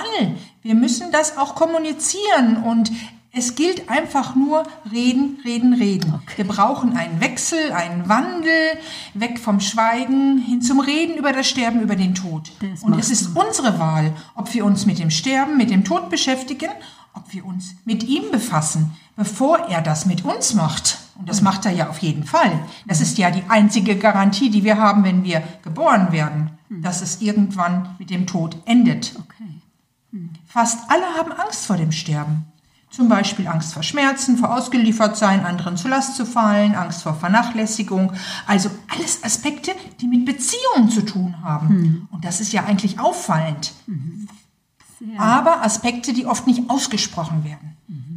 Wir 0.62 0.74
müssen 0.74 1.12
das 1.12 1.38
auch 1.38 1.54
kommunizieren 1.54 2.64
und 2.64 2.94
es 3.34 3.56
gilt 3.56 3.90
einfach 3.90 4.34
nur 4.34 4.64
reden, 4.90 5.38
reden, 5.44 5.74
reden. 5.74 6.14
Okay. 6.14 6.38
Wir 6.38 6.48
brauchen 6.48 6.96
einen 6.96 7.20
Wechsel, 7.20 7.74
einen 7.74 8.08
Wandel, 8.08 8.78
weg 9.16 9.38
vom 9.38 9.60
Schweigen 9.60 10.38
hin 10.38 10.62
zum 10.62 10.80
Reden 10.80 11.18
über 11.18 11.34
das 11.34 11.50
Sterben, 11.50 11.82
über 11.82 11.98
den 11.98 12.16
Tod. 12.16 12.54
Das 12.62 12.84
und 12.84 12.98
es 12.98 13.12
ist 13.12 13.36
unsere 13.36 13.80
Wahl, 13.80 14.14
ob 14.34 14.54
wir 14.54 14.64
uns 14.64 14.86
mit 14.86 14.98
dem 14.98 15.10
Sterben, 15.10 15.58
mit 15.58 15.72
dem 15.72 15.84
Tod 15.84 16.10
beschäftigen, 16.10 16.70
ob 17.14 17.34
wir 17.34 17.46
uns 17.46 17.76
mit 17.84 18.04
ihm 18.04 18.32
befassen, 18.32 18.92
bevor 19.16 19.60
er 19.70 19.82
das 19.82 20.06
mit 20.06 20.26
uns 20.26 20.54
macht. 20.54 21.00
Und 21.18 21.30
das 21.30 21.42
macht 21.42 21.66
er 21.66 21.72
ja 21.72 21.90
auf 21.90 22.00
jeden 22.00 22.26
Fall. 22.26 22.60
Das 22.88 23.00
ist 23.00 23.18
ja 23.18 23.32
die 23.32 23.44
einzige 23.48 23.96
Garantie, 23.96 24.50
die 24.50 24.64
wir 24.64 24.78
haben, 24.78 25.04
wenn 25.04 25.24
wir 25.24 25.42
geboren 25.64 26.12
werden, 26.12 26.52
dass 26.70 27.02
es 27.02 27.22
irgendwann 27.22 27.96
mit 28.00 28.10
dem 28.10 28.28
Tod 28.28 28.58
endet. 28.66 29.16
Fast 30.46 30.80
alle 30.90 31.06
haben 31.18 31.32
Angst 31.32 31.66
vor 31.66 31.78
dem 31.78 31.92
Sterben. 31.92 32.46
Zum 32.90 33.10
Beispiel 33.10 33.48
Angst 33.48 33.74
vor 33.74 33.84
Schmerzen, 33.84 34.38
vor 34.38 34.56
Ausgeliefertsein, 34.56 35.46
anderen 35.46 35.76
zur 35.76 35.90
Last 35.90 36.16
zu 36.16 36.26
fallen, 36.26 36.76
Angst 36.76 37.04
vor 37.04 37.14
Vernachlässigung. 37.14 38.14
Also 38.48 38.70
alles 38.88 39.22
Aspekte, 39.22 39.72
die 40.00 40.08
mit 40.08 40.26
Beziehungen 40.26 40.90
zu 40.90 41.02
tun 41.02 41.36
haben. 41.44 41.70
Hm. 41.70 42.08
Und 42.12 42.24
das 42.24 42.40
ist 42.40 42.54
ja 42.54 42.64
eigentlich 42.64 43.00
auffallend. 43.00 43.74
Mhm. 43.88 44.30
Aber 45.18 45.62
Aspekte, 45.62 46.14
die 46.14 46.26
oft 46.26 46.48
nicht 46.48 46.70
ausgesprochen 46.70 47.44
werden. 47.44 47.75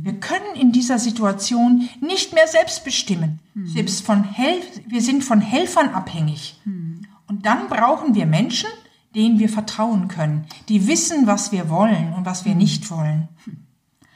Wir 0.08 0.20
können 0.20 0.56
in 0.58 0.72
dieser 0.72 0.98
Situation 0.98 1.86
nicht 2.00 2.32
mehr 2.32 2.48
selbst 2.48 2.82
bestimmen. 2.82 3.40
Mhm. 3.52 3.66
Selbst 3.66 4.06
von 4.06 4.24
Hel 4.24 4.62
wir 4.86 5.02
sind 5.02 5.22
von 5.22 5.42
Helfern 5.42 5.90
abhängig. 5.90 6.58
Mhm. 6.64 7.02
Und 7.26 7.44
dann 7.44 7.68
brauchen 7.68 8.14
wir 8.14 8.24
Menschen, 8.24 8.70
denen 9.14 9.38
wir 9.38 9.50
vertrauen 9.50 10.08
können, 10.08 10.46
die 10.70 10.86
wissen, 10.86 11.26
was 11.26 11.52
wir 11.52 11.68
wollen 11.68 12.14
und 12.14 12.24
was 12.24 12.46
wir 12.46 12.52
mhm. 12.52 12.58
nicht 12.58 12.90
wollen. 12.90 13.28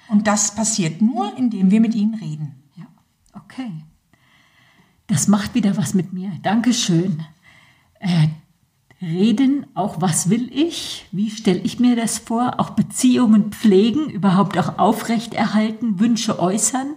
Und 0.08 0.26
das 0.26 0.54
passiert 0.54 1.02
nur, 1.02 1.36
indem 1.36 1.70
wir 1.70 1.82
mit 1.82 1.94
ihnen 1.94 2.14
reden. 2.14 2.54
Ja, 2.74 2.86
okay. 3.34 3.70
Das 5.08 5.28
macht 5.28 5.54
wieder 5.54 5.76
was 5.76 5.92
mit 5.92 6.14
mir. 6.14 6.30
Dankeschön. 6.40 7.22
Äh, 8.00 8.28
reden, 9.02 9.66
auch 9.74 10.00
was 10.00 10.30
will 10.30 10.48
ich, 10.52 11.06
wie 11.10 11.30
stelle 11.30 11.58
ich 11.58 11.80
mir 11.80 11.96
das 11.96 12.18
vor, 12.18 12.54
auch 12.58 12.70
Beziehungen 12.70 13.50
pflegen, 13.50 14.08
überhaupt 14.08 14.56
auch 14.56 14.78
aufrechterhalten, 14.78 15.98
Wünsche 15.98 16.38
äußern, 16.38 16.94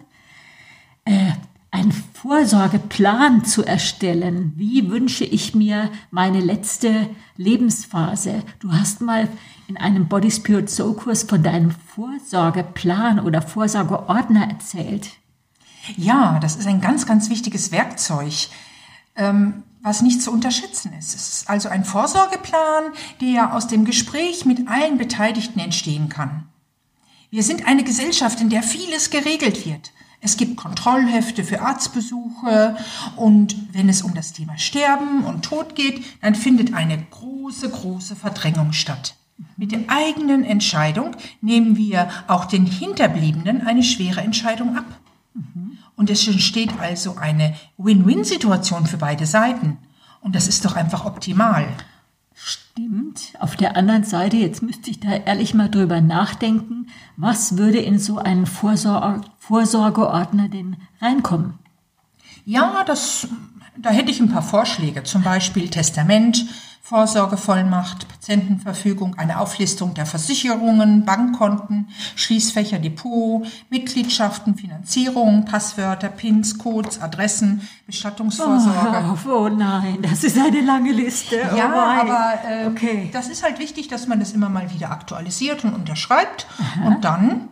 äh, 1.06 1.32
einen 1.72 1.92
Vorsorgeplan 1.92 3.44
zu 3.44 3.66
erstellen, 3.66 4.54
wie 4.56 4.90
wünsche 4.90 5.26
ich 5.26 5.56
mir 5.56 5.90
meine 6.10 6.40
letzte 6.40 7.10
Lebensphase. 7.36 8.44
Du 8.60 8.72
hast 8.72 9.02
mal 9.02 9.28
in 9.68 9.76
einem 9.76 10.08
Body 10.08 10.32
Spirit 10.32 10.70
Soul 10.70 10.96
Kurs 10.96 11.24
von 11.24 11.44
deinem 11.44 11.72
Vorsorgeplan 11.72 13.20
oder 13.20 13.42
Vorsorgeordner 13.42 14.48
erzählt. 14.48 15.10
Ja, 15.98 16.40
das 16.40 16.56
ist 16.56 16.68
ein 16.68 16.82
ganz, 16.82 17.06
ganz 17.06 17.30
wichtiges 17.30 17.72
Werkzeug. 17.74 18.48
Ähm, 19.18 19.64
was 19.86 20.02
nicht 20.02 20.20
zu 20.24 20.32
unterschätzen 20.32 20.94
ist. 20.98 21.14
Es 21.14 21.30
ist 21.30 21.50
also 21.50 21.70
ein 21.70 21.86
Vorsorgeplan, 21.86 22.86
der 23.22 23.54
aus 23.54 23.68
dem 23.68 23.86
Gespräch 23.86 24.44
mit 24.44 24.68
allen 24.68 24.98
Beteiligten 24.98 25.60
entstehen 25.60 26.10
kann. 26.10 26.48
Wir 27.30 27.44
sind 27.44 27.68
eine 27.68 27.84
Gesellschaft, 27.84 28.42
in 28.42 28.50
der 28.50 28.64
vieles 28.64 29.12
geregelt 29.12 29.64
wird. 29.64 29.92
Es 30.22 30.38
gibt 30.38 30.58
Kontrollhefte 30.58 31.44
für 31.44 31.62
Arztbesuche 31.62 32.78
und 33.16 33.56
wenn 33.74 33.88
es 33.88 34.02
um 34.02 34.16
das 34.16 34.34
Thema 34.34 34.58
Sterben 34.58 35.24
und 35.24 35.46
Tod 35.46 35.76
geht, 35.76 36.04
dann 36.20 36.34
findet 36.34 36.74
eine 36.74 36.98
große, 37.12 37.70
große 37.70 38.16
Verdrängung 38.16 38.74
statt. 38.74 39.16
Mit 39.56 39.72
der 39.72 39.82
eigenen 39.88 40.44
Entscheidung 40.44 41.16
nehmen 41.42 41.78
wir 41.78 42.10
auch 42.28 42.46
den 42.46 42.66
Hinterbliebenen 42.66 43.68
eine 43.68 43.84
schwere 43.84 44.22
Entscheidung 44.22 44.78
ab. 44.78 44.86
Und 45.96 46.10
es 46.10 46.28
entsteht 46.28 46.80
also 46.80 47.16
eine 47.18 47.56
Win-Win-Situation 47.78 48.86
für 48.86 48.98
beide 48.98 49.26
Seiten. 49.26 49.78
Und 50.22 50.36
das 50.36 50.48
ist 50.48 50.66
doch 50.66 50.76
einfach 50.76 51.06
optimal. 51.06 51.68
Stimmt. 52.34 53.34
Auf 53.40 53.56
der 53.56 53.78
anderen 53.78 54.04
Seite, 54.04 54.36
jetzt 54.36 54.62
müsste 54.62 54.92
ich 54.92 55.00
da 55.00 55.10
ehrlich 55.10 55.54
mal 55.54 55.70
drüber 55.70 56.02
nachdenken, 56.02 56.88
was 57.16 57.58
würde 57.58 57.80
in 57.80 57.98
so 57.98 58.18
einen 58.18 58.46
Vorsor 58.46 59.22
Vorsorgeordner 59.40 60.50
denn 60.50 60.76
reinkommen? 61.00 61.60
Ja, 62.44 62.84
das, 62.84 63.28
da 63.78 63.90
hätte 63.90 64.12
ich 64.12 64.20
ein 64.20 64.32
paar 64.32 64.42
Vorschläge. 64.42 65.04
Zum 65.04 65.24
Beispiel 65.24 65.70
Testament, 65.70 66.46
Vorsorgevollmacht, 66.86 68.08
Patientenverfügung, 68.08 69.16
eine 69.18 69.40
Auflistung 69.40 69.96
der 69.96 70.06
Versicherungen, 70.06 71.04
Bankkonten, 71.04 71.90
Schließfächer, 72.16 72.78
Depot, 72.78 73.44
Mitgliedschaften, 73.72 74.54
Finanzierung, 74.56 75.46
Passwörter, 75.46 76.10
Pins, 76.10 76.60
Codes, 76.60 77.02
Adressen, 77.02 77.68
Bestattungsvorsorge. 77.88 79.16
Oh, 79.26 79.30
oh 79.32 79.50
nein, 79.50 79.98
das 80.04 80.24
ist 80.24 80.38
eine 80.38 80.62
lange 80.62 80.92
Liste. 80.92 81.38
Oh 81.52 81.58
Ja, 81.58 81.70
mein. 81.70 82.00
aber 82.02 82.34
ähm, 82.48 82.68
okay. 82.68 83.10
das 83.12 83.30
ist 83.30 83.42
halt 83.44 83.58
wichtig, 83.58 83.88
dass 83.88 84.06
man 84.06 84.20
das 84.20 84.34
immer 84.34 84.50
mal 84.50 84.72
wieder 84.72 84.92
aktualisiert 84.92 85.64
und 85.64 85.74
unterschreibt. 85.74 86.46
Und 86.86 87.04
dann 87.04 87.50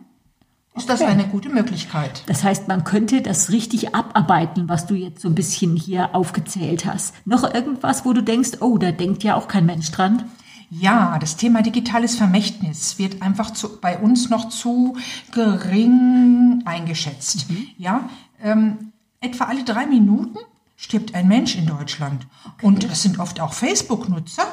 ist 0.76 0.88
das 0.88 1.00
Okay. 1.00 1.10
eine 1.10 1.26
gute 1.28 1.48
Möglichkeit. 1.48 2.22
Das 2.26 2.42
heißt, 2.42 2.66
man 2.68 2.84
könnte 2.84 3.22
das 3.22 3.50
richtig 3.50 3.94
abarbeiten, 3.94 4.68
was 4.68 4.86
du 4.86 4.94
jetzt 4.94 5.20
so 5.20 5.28
ein 5.28 5.34
bisschen 5.34 5.76
hier 5.76 6.14
aufgezählt 6.14 6.84
hast. 6.84 7.14
Noch 7.26 7.54
irgendwas, 7.54 8.04
wo 8.04 8.12
du 8.12 8.22
denkst, 8.22 8.58
oh, 8.60 8.78
da 8.78 8.90
denkt 8.92 9.22
ja 9.22 9.36
auch 9.36 9.48
kein 9.48 9.66
Mensch 9.66 9.90
dran. 9.92 10.24
Ja, 10.70 11.18
das 11.20 11.36
Thema 11.36 11.62
digitales 11.62 12.16
Vermächtnis 12.16 12.98
wird 12.98 13.22
einfach 13.22 13.52
zu, 13.52 13.80
bei 13.80 13.98
uns 13.98 14.30
noch 14.30 14.48
zu 14.48 14.96
gering 15.30 16.62
eingeschätzt. 16.64 17.46
Ja, 17.78 18.08
ähm, 18.42 18.92
etwa 19.20 19.44
alle 19.44 19.62
drei 19.64 19.86
Minuten 19.86 20.38
stirbt 20.76 21.14
ein 21.14 21.28
Mensch 21.28 21.54
in 21.56 21.66
Deutschland. 21.66 22.26
Und 22.62 22.90
das 22.90 23.02
sind 23.02 23.20
oft 23.20 23.40
auch 23.40 23.52
Facebook-Nutzer. 23.52 24.46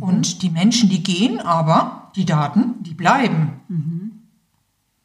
Und 0.00 0.42
die 0.42 0.50
Menschen, 0.50 0.88
die 0.88 1.02
gehen, 1.02 1.40
aber 1.40 2.12
die 2.14 2.24
Daten, 2.24 2.76
die 2.84 2.94
bleiben. 2.94 4.07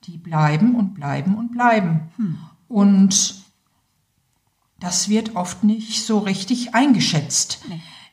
Die 0.06 0.18
bleiben 0.18 0.76
und 0.76 0.94
bleiben 0.94 1.36
und 1.36 1.52
bleiben. 1.52 2.12
Und 2.68 3.44
das 4.80 5.08
wird 5.10 5.36
oft 5.36 5.64
nicht 5.64 6.06
so 6.06 6.20
richtig 6.20 6.76
eingeschätzt. 6.76 7.64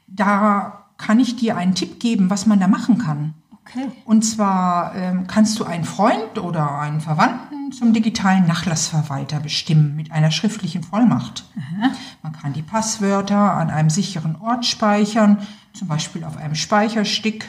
Da 0.07 0.87
kann 0.99 1.19
ich 1.19 1.37
dir 1.37 1.57
einen 1.57 1.75
Tipp 1.75 1.99
geben, 1.99 2.31
was 2.31 2.47
man 2.47 2.61
da 2.61 2.69
machen 2.69 2.99
kann. 2.99 3.35
Okay. 3.65 3.89
Und 4.05 4.23
zwar 4.23 4.95
ähm, 4.97 5.27
kannst 5.27 5.59
du 5.59 5.65
einen 5.65 5.85
Freund 5.85 6.39
oder 6.39 6.79
einen 6.79 7.01
Verwandten 7.01 7.73
zum 7.73 7.93
digitalen 7.93 8.47
Nachlassverwalter 8.47 9.39
bestimmen 9.41 9.95
mit 9.95 10.11
einer 10.11 10.31
schriftlichen 10.31 10.83
Vollmacht. 10.83 11.45
Man 12.23 12.33
kann 12.33 12.53
die 12.53 12.63
Passwörter 12.63 13.55
an 13.55 13.71
einem 13.71 13.91
sicheren 13.91 14.37
Ort 14.37 14.67
speichern, 14.67 15.39
zum 15.73 15.89
Beispiel 15.89 16.25
auf 16.25 16.37
einem 16.37 16.55
Speicherstick, 16.55 17.47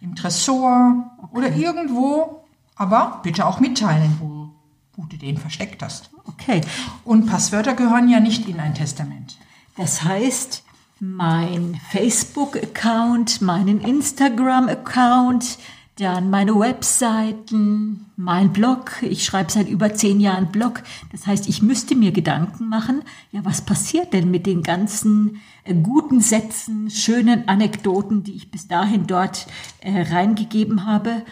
im 0.00 0.16
Tresor 0.16 1.10
oder 1.32 1.54
irgendwo, 1.54 2.39
aber 2.80 3.20
bitte 3.22 3.44
auch 3.44 3.60
mitteilen, 3.60 4.16
wo, 4.20 4.48
wo 4.96 5.04
du 5.06 5.18
den 5.18 5.36
versteckt 5.36 5.82
hast. 5.82 6.08
Okay. 6.24 6.62
Und 7.04 7.26
Passwörter 7.26 7.74
gehören 7.74 8.08
ja 8.08 8.20
nicht 8.20 8.48
in 8.48 8.58
ein 8.58 8.74
Testament. 8.74 9.36
Das 9.76 10.02
heißt, 10.02 10.64
mein 10.98 11.78
Facebook-Account, 11.90 13.42
meinen 13.42 13.82
Instagram-Account, 13.82 15.58
dann 15.96 16.30
meine 16.30 16.58
Webseiten, 16.58 18.06
mein 18.16 18.50
Blog. 18.54 19.02
Ich 19.02 19.26
schreibe 19.26 19.52
seit 19.52 19.68
über 19.68 19.92
zehn 19.92 20.18
Jahren 20.18 20.50
Blog. 20.50 20.82
Das 21.12 21.26
heißt, 21.26 21.50
ich 21.50 21.60
müsste 21.60 21.94
mir 21.94 22.12
Gedanken 22.12 22.70
machen, 22.70 23.02
ja, 23.30 23.44
was 23.44 23.60
passiert 23.60 24.14
denn 24.14 24.30
mit 24.30 24.46
den 24.46 24.62
ganzen 24.62 25.42
äh, 25.64 25.74
guten 25.74 26.22
Sätzen, 26.22 26.88
schönen 26.88 27.46
Anekdoten, 27.46 28.22
die 28.22 28.36
ich 28.36 28.50
bis 28.50 28.68
dahin 28.68 29.06
dort 29.06 29.46
äh, 29.80 30.00
reingegeben 30.00 30.86
habe? 30.86 31.22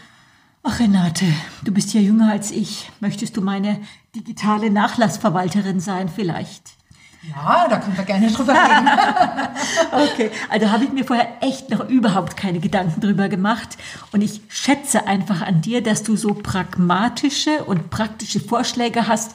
Ach, 0.71 0.81
Renate, 0.81 1.25
du 1.65 1.73
bist 1.73 1.95
ja 1.95 2.01
jünger 2.03 2.31
als 2.31 2.51
ich. 2.51 2.91
Möchtest 3.01 3.39
du 3.39 3.41
meine 3.41 3.81
digitale 4.15 4.69
Nachlassverwalterin 4.69 5.81
sein 5.81 6.11
vielleicht? 6.11 6.63
Ja, 7.27 7.67
da 7.71 7.79
können 7.79 7.97
wir 7.97 8.05
gerne 8.05 8.31
drüber 8.31 8.53
reden. 8.53 8.89
Okay, 10.13 10.31
also 10.51 10.71
habe 10.71 10.85
ich 10.85 10.93
mir 10.93 11.07
vorher 11.07 11.29
echt 11.41 11.71
noch 11.71 11.89
überhaupt 11.89 12.37
keine 12.37 12.61
Gedanken 12.61 13.01
drüber 13.01 13.31
gemacht. 13.31 13.79
Und 14.13 14.21
ich 14.21 14.43
schätze 14.49 15.07
einfach 15.07 15.41
an 15.41 15.63
dir, 15.63 15.83
dass 15.83 16.03
du 16.03 16.17
so 16.17 16.35
pragmatische 16.35 17.65
und 17.65 17.89
praktische 17.89 18.39
Vorschläge 18.39 19.09
hast, 19.09 19.35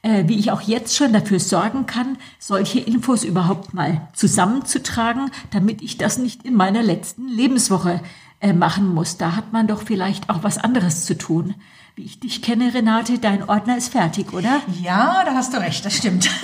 äh, 0.00 0.24
wie 0.28 0.38
ich 0.38 0.50
auch 0.50 0.62
jetzt 0.62 0.96
schon 0.96 1.12
dafür 1.12 1.40
sorgen 1.40 1.84
kann, 1.84 2.16
solche 2.38 2.80
Infos 2.80 3.22
überhaupt 3.22 3.74
mal 3.74 4.08
zusammenzutragen, 4.14 5.30
damit 5.50 5.82
ich 5.82 5.98
das 5.98 6.16
nicht 6.16 6.46
in 6.46 6.54
meiner 6.54 6.82
letzten 6.82 7.28
Lebenswoche 7.28 8.00
äh, 8.40 8.52
machen 8.52 8.92
muss. 8.94 9.16
Da 9.16 9.36
hat 9.36 9.52
man 9.52 9.66
doch 9.66 9.82
vielleicht 9.82 10.30
auch 10.30 10.42
was 10.42 10.58
anderes 10.58 11.04
zu 11.04 11.16
tun. 11.16 11.54
Wie 11.94 12.04
ich 12.04 12.20
dich 12.20 12.40
kenne, 12.40 12.72
Renate, 12.72 13.18
dein 13.18 13.46
Ordner 13.48 13.76
ist 13.76 13.90
fertig, 13.92 14.32
oder? 14.32 14.62
Ja, 14.80 15.22
da 15.24 15.34
hast 15.34 15.52
du 15.52 15.58
recht, 15.58 15.84
das 15.84 15.96
stimmt. 15.96 16.30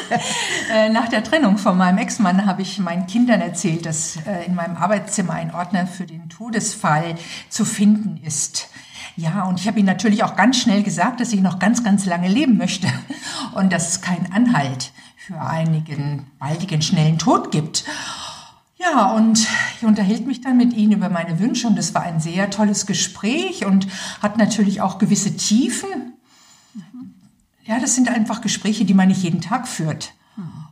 Äh, 0.72 0.88
Nach 0.88 1.08
der 1.08 1.22
Trennung 1.22 1.58
von 1.58 1.78
meinem 1.78 1.98
Ex-Mann 1.98 2.44
habe 2.44 2.62
ich 2.62 2.78
meinen 2.80 3.06
Kindern 3.06 3.40
erzählt, 3.40 3.86
dass 3.86 4.16
äh, 4.26 4.44
in 4.44 4.56
meinem 4.56 4.76
Arbeitszimmer 4.76 5.34
ein 5.34 5.54
Ordner 5.54 5.86
für 5.86 6.06
den 6.06 6.28
Todesfall 6.28 7.14
zu 7.48 7.64
finden 7.64 8.18
ist. 8.24 8.68
Ja, 9.16 9.44
und 9.44 9.60
ich 9.60 9.68
habe 9.68 9.78
ihnen 9.78 9.86
natürlich 9.86 10.24
auch 10.24 10.34
ganz 10.34 10.58
schnell 10.58 10.82
gesagt, 10.82 11.20
dass 11.20 11.32
ich 11.32 11.40
noch 11.40 11.60
ganz, 11.60 11.84
ganz 11.84 12.04
lange 12.04 12.28
leben 12.28 12.56
möchte 12.58 12.88
und 13.54 13.72
dass 13.72 13.88
es 13.88 14.00
keinen 14.00 14.32
Anhalt 14.32 14.92
für 15.16 15.40
einigen 15.40 16.26
baldigen, 16.38 16.82
schnellen 16.82 17.18
Tod 17.18 17.50
gibt. 17.50 17.84
Ja, 18.78 19.12
und 19.12 19.46
ich 19.78 19.86
unterhielt 19.86 20.26
mich 20.26 20.42
dann 20.42 20.56
mit 20.56 20.74
ihnen 20.74 20.92
über 20.92 21.08
meine 21.08 21.38
Wünsche 21.40 21.66
und 21.66 21.78
es 21.78 21.94
war 21.94 22.02
ein 22.02 22.20
sehr 22.20 22.50
tolles 22.50 22.86
Gespräch 22.86 23.64
und 23.64 23.86
hat 24.22 24.36
natürlich 24.36 24.80
auch 24.80 24.98
gewisse 24.98 25.36
Tiefen. 25.36 26.12
Ja, 27.64 27.80
das 27.80 27.94
sind 27.94 28.08
einfach 28.08 28.42
Gespräche, 28.42 28.84
die 28.84 28.94
man 28.94 29.08
nicht 29.08 29.22
jeden 29.22 29.40
Tag 29.40 29.66
führt. 29.66 30.12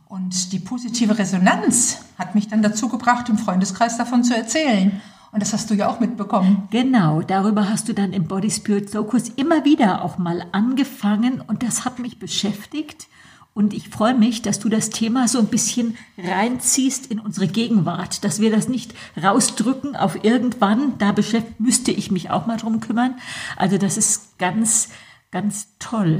Und 0.07 0.53
die 0.53 0.59
positive 0.59 1.17
Resonanz 1.17 1.97
hat 2.17 2.35
mich 2.35 2.47
dann 2.47 2.61
dazu 2.61 2.87
gebracht, 2.87 3.27
im 3.27 3.37
Freundeskreis 3.37 3.97
davon 3.97 4.23
zu 4.23 4.35
erzählen. 4.35 5.01
Und 5.31 5.41
das 5.41 5.51
hast 5.51 5.69
du 5.69 5.73
ja 5.73 5.89
auch 5.89 5.99
mitbekommen. 5.99 6.69
Genau, 6.69 7.21
darüber 7.21 7.67
hast 7.69 7.89
du 7.89 7.93
dann 7.93 8.13
im 8.13 8.25
Body 8.25 8.49
Spirit 8.49 8.91
Focus 8.91 9.29
immer 9.35 9.65
wieder 9.65 10.05
auch 10.05 10.17
mal 10.17 10.45
angefangen 10.53 11.41
und 11.45 11.63
das 11.63 11.83
hat 11.83 11.99
mich 11.99 12.19
beschäftigt. 12.19 13.07
Und 13.55 13.73
ich 13.73 13.87
freue 13.87 14.13
mich, 14.13 14.41
dass 14.41 14.59
du 14.59 14.67
das 14.67 14.89
Thema 14.89 15.29
so 15.29 15.39
ein 15.39 15.47
bisschen 15.47 15.95
reinziehst 16.17 17.09
in 17.09 17.21
unsere 17.21 17.47
Gegenwart, 17.47 18.25
dass 18.25 18.41
wir 18.41 18.51
das 18.51 18.67
nicht 18.67 18.93
rausdrücken 19.23 19.95
auf 19.95 20.25
irgendwann. 20.25 20.97
Da 20.97 21.15
müsste 21.57 21.91
ich 21.91 22.11
mich 22.11 22.29
auch 22.29 22.47
mal 22.47 22.57
drum 22.57 22.81
kümmern. 22.81 23.15
Also 23.55 23.77
das 23.77 23.95
ist 23.95 24.37
ganz, 24.39 24.89
ganz 25.31 25.69
toll. 25.79 26.19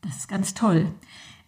Das 0.00 0.16
ist 0.16 0.28
ganz 0.28 0.54
toll. 0.54 0.86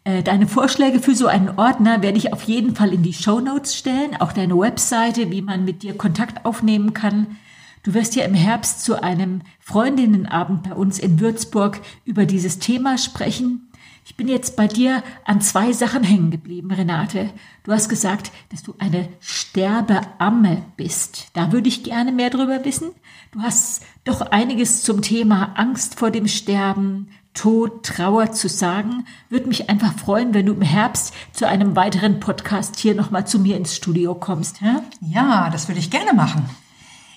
Äh, 0.03 0.25
Deine 0.25 0.49
Vorschläge 0.49 0.99
für 0.99 1.15
so 1.15 1.29
einen 1.29 1.51
Ordner 1.51 2.03
werde 2.03 2.19
ich 2.19 2.33
auf 2.33 2.43
jeden 2.43 2.75
Fall 2.75 2.93
in 2.93 3.05
die 3.05 3.13
Show 3.13 3.39
Notes 3.39 3.77
stellen, 3.77 4.17
auch 4.19 4.33
deine 4.33 4.59
Webseite, 4.59 5.31
wie 5.31 5.43
man 5.43 5.65
mit 5.65 5.85
dir 5.85 5.97
Kontakt 5.97 6.47
aufnehmen 6.47 6.95
kann. 6.95 7.37
Du 7.85 7.95
wirst 7.95 8.17
ja 8.17 8.25
im 8.25 8.35
Herbst 8.35 8.83
zu 8.83 9.05
einem 9.05 9.43
Freundinnenabend 9.61 10.65
bei 10.65 10.75
uns 10.75 10.99
in 10.99 11.21
Würzburg 11.21 11.81
über 12.05 12.27
dieses 12.27 12.59
Thema 12.59 12.99
sprechen. 12.99 13.68
Ich 14.09 14.17
bin 14.17 14.27
jetzt 14.27 14.57
bei 14.57 14.67
dir 14.67 15.03
an 15.27 15.43
zwei 15.43 15.71
Sachen 15.75 16.03
hängen 16.03 16.31
geblieben, 16.31 16.73
Renate. 16.73 17.29
Du 17.63 17.73
hast 17.73 17.91
gesagt, 17.91 18.33
dass 18.51 18.63
du 18.63 18.75
eine 18.79 19.11
Sterbeamme 19.21 20.65
bist. 20.79 21.29
Da 21.35 21.53
würde 21.53 21.69
ich 21.69 21.85
gerne 21.85 22.11
mehr 22.11 22.31
drüber 22.31 22.65
wissen. 22.65 22.93
Du 23.33 23.43
hast 23.43 23.83
doch 24.05 24.23
einiges 24.23 24.83
zum 24.83 25.03
Thema 25.03 25.53
Angst 25.57 25.99
vor 25.99 26.11
dem 26.11 26.27
Sterben, 26.27 27.11
Tod, 27.35 27.85
Trauer 27.85 28.33
zu 28.33 28.49
sagen. 28.49 29.05
Würde 29.29 29.47
mich 29.47 29.69
einfach 29.69 29.93
freuen, 29.93 30.33
wenn 30.33 30.47
du 30.47 30.55
im 30.55 30.63
Herbst 30.63 31.13
zu 31.33 31.47
einem 31.47 31.77
weiteren 31.77 32.19
Podcast 32.19 32.79
hier 32.79 32.95
nochmal 32.95 33.27
zu 33.27 33.39
mir 33.39 33.59
ins 33.59 33.77
Studio 33.77 34.15
kommst. 34.15 34.63
Hä? 34.63 34.77
Ja, 35.03 35.51
das 35.51 35.69
würde 35.69 35.81
ich 35.81 35.91
gerne 35.91 36.15
machen. 36.15 36.49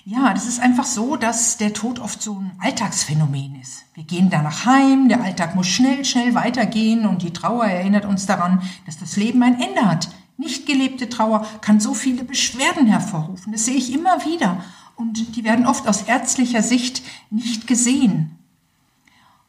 Ja, 0.04 0.34
das 0.34 0.46
ist 0.46 0.60
einfach 0.60 0.84
so, 0.84 1.16
dass 1.16 1.58
der 1.58 1.72
Tod 1.72 2.00
oft 2.00 2.20
so 2.20 2.34
ein 2.34 2.52
Alltagsphänomen 2.58 3.60
ist. 3.60 3.84
Wir 3.94 4.02
gehen 4.02 4.30
danach 4.30 4.66
heim, 4.66 5.08
der 5.08 5.22
Alltag 5.22 5.54
muss 5.54 5.68
schnell, 5.68 6.04
schnell 6.04 6.34
weitergehen 6.34 7.06
und 7.06 7.22
die 7.22 7.32
Trauer 7.32 7.66
erinnert 7.66 8.04
uns 8.04 8.26
daran, 8.26 8.62
dass 8.84 8.98
das 8.98 9.16
Leben 9.16 9.42
ein 9.42 9.60
Ende 9.60 9.86
hat. 9.86 10.08
Nicht 10.36 10.66
gelebte 10.66 11.08
Trauer 11.08 11.46
kann 11.60 11.78
so 11.78 11.94
viele 11.94 12.24
Beschwerden 12.24 12.86
hervorrufen. 12.86 13.52
Das 13.52 13.64
sehe 13.64 13.76
ich 13.76 13.92
immer 13.92 14.24
wieder. 14.24 14.64
Und 14.96 15.36
die 15.36 15.44
werden 15.44 15.66
oft 15.66 15.86
aus 15.86 16.02
ärztlicher 16.02 16.62
Sicht 16.62 17.02
nicht 17.30 17.66
gesehen. 17.66 18.38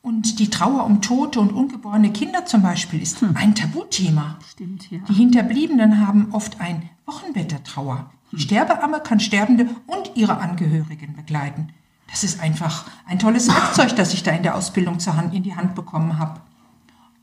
Und 0.02 0.40
die 0.40 0.50
Trauer 0.50 0.84
um 0.86 1.02
tote 1.02 1.40
und 1.40 1.54
ungeborene 1.54 2.12
Kinder 2.12 2.46
zum 2.46 2.62
Beispiel 2.62 3.02
ist 3.02 3.24
ein 3.24 3.56
Tabuthema. 3.56 4.38
Stimmt, 4.52 4.92
ja. 4.92 5.00
Die 5.08 5.14
Hinterbliebenen 5.14 6.06
haben 6.06 6.34
oft 6.34 6.60
ein 6.60 6.90
Wochenbett 7.06 7.52
der 7.52 7.64
Trauer. 7.64 8.12
Die 8.34 8.40
Sterbeamme 8.40 9.00
kann 9.02 9.20
Sterbende 9.20 9.70
und 9.86 10.12
ihre 10.16 10.40
Angehörigen 10.40 11.16
begleiten. 11.16 11.72
Das 12.10 12.24
ist 12.24 12.42
einfach 12.42 12.86
ein 13.06 13.20
tolles 13.20 13.48
Werkzeug, 13.48 13.96
das 13.96 14.16
ich 14.16 14.24
da 14.24 14.32
in 14.32 14.42
der 14.42 14.56
Ausbildung 14.56 14.98
Hand, 15.00 15.36
in 15.36 15.44
die 15.44 15.56
Hand 15.56 15.76
bekommen 15.76 16.18
habe. 16.18 16.42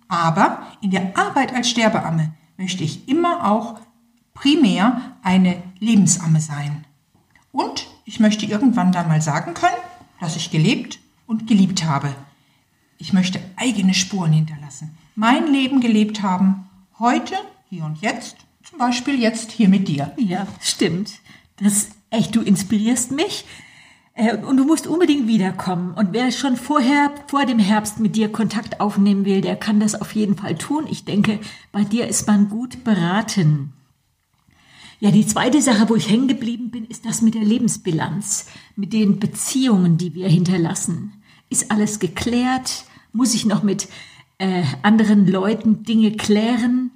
Aber 0.07 0.63
in 0.81 0.93
der 0.93 1.19
Arbeit 1.19 1.53
als 1.53 1.69
Sterbeamme 1.69 2.33
möchte 2.57 2.85
ich 2.85 3.09
immer 3.09 3.51
auch 3.51 3.81
primär 4.35 5.01
eine 5.23 5.61
Lebensamme 5.81 6.41
sein. 6.41 6.85
Und 7.51 7.89
ich 8.05 8.21
möchte 8.21 8.47
irgendwann 8.47 8.93
dann 8.93 9.09
mal 9.09 9.21
sagen 9.21 9.55
können, 9.55 9.75
dass 10.21 10.37
ich 10.37 10.53
gelebt 10.53 11.01
und 11.27 11.49
geliebt 11.49 11.85
habe. 11.85 12.15
Ich 12.99 13.13
möchte 13.13 13.41
eigene 13.57 13.95
Spuren 13.95 14.33
hinterlassen. 14.33 14.97
Mein 15.17 15.49
Leben 15.49 15.81
gelebt 15.81 16.23
haben, 16.23 16.69
heute, 17.01 17.35
hier 17.69 17.85
und 17.85 18.01
jetzt, 18.01 18.37
zum 18.71 18.79
Beispiel 18.79 19.21
jetzt 19.21 19.51
hier 19.51 19.69
mit 19.69 19.89
dir. 19.89 20.13
Ja, 20.17 20.47
stimmt. 20.61 21.13
Das 21.63 21.89
Echt, 22.11 22.35
du 22.35 22.41
inspirierst 22.41 23.13
mich. 23.13 23.45
Äh, 24.15 24.37
und 24.37 24.57
du 24.57 24.65
musst 24.65 24.87
unbedingt 24.87 25.29
wiederkommen. 25.29 25.95
Und 25.95 26.13
wer 26.13 26.33
schon 26.33 26.57
vorher, 26.57 27.13
vor 27.29 27.47
dem 27.47 27.61
Herbst 27.61 28.01
mit 28.01 28.17
dir 28.17 28.31
Kontakt 28.31 28.81
aufnehmen 28.81 29.25
will, 29.25 29.41
der 29.41 29.57
kann 29.57 29.81
das 29.81 30.01
auf 30.01 30.15
jeden 30.15 30.37
Fall 30.37 30.59
tun. 30.59 30.87
Ich 30.91 31.05
denke, 31.05 31.39
bei 31.71 31.85
dir 31.85 32.09
ist 32.09 32.27
man 32.27 32.49
gut 32.49 32.83
beraten. 32.83 33.73
Ja, 34.99 35.11
die 35.11 35.27
zweite 35.27 35.63
Sache, 35.63 35.89
wo 35.89 35.95
ich 35.95 36.11
hängen 36.11 36.29
geblieben 36.29 36.71
bin, 36.71 36.85
ist 36.85 37.07
das 37.07 37.23
mit 37.23 37.35
der 37.35 37.45
Lebensbilanz, 37.45 38.47
mit 38.77 38.93
den 38.93 39.19
Beziehungen, 39.19 39.97
die 39.97 40.15
wir 40.15 40.29
hinterlassen. 40.29 41.15
Ist 41.49 41.71
alles 41.71 42.01
geklärt? 42.01 42.85
Muss 43.13 43.35
ich 43.35 43.47
noch 43.47 43.63
mit 43.63 43.89
äh, 44.39 44.65
anderen 44.83 45.27
Leuten 45.27 45.85
Dinge 45.85 46.13
klären? 46.13 46.91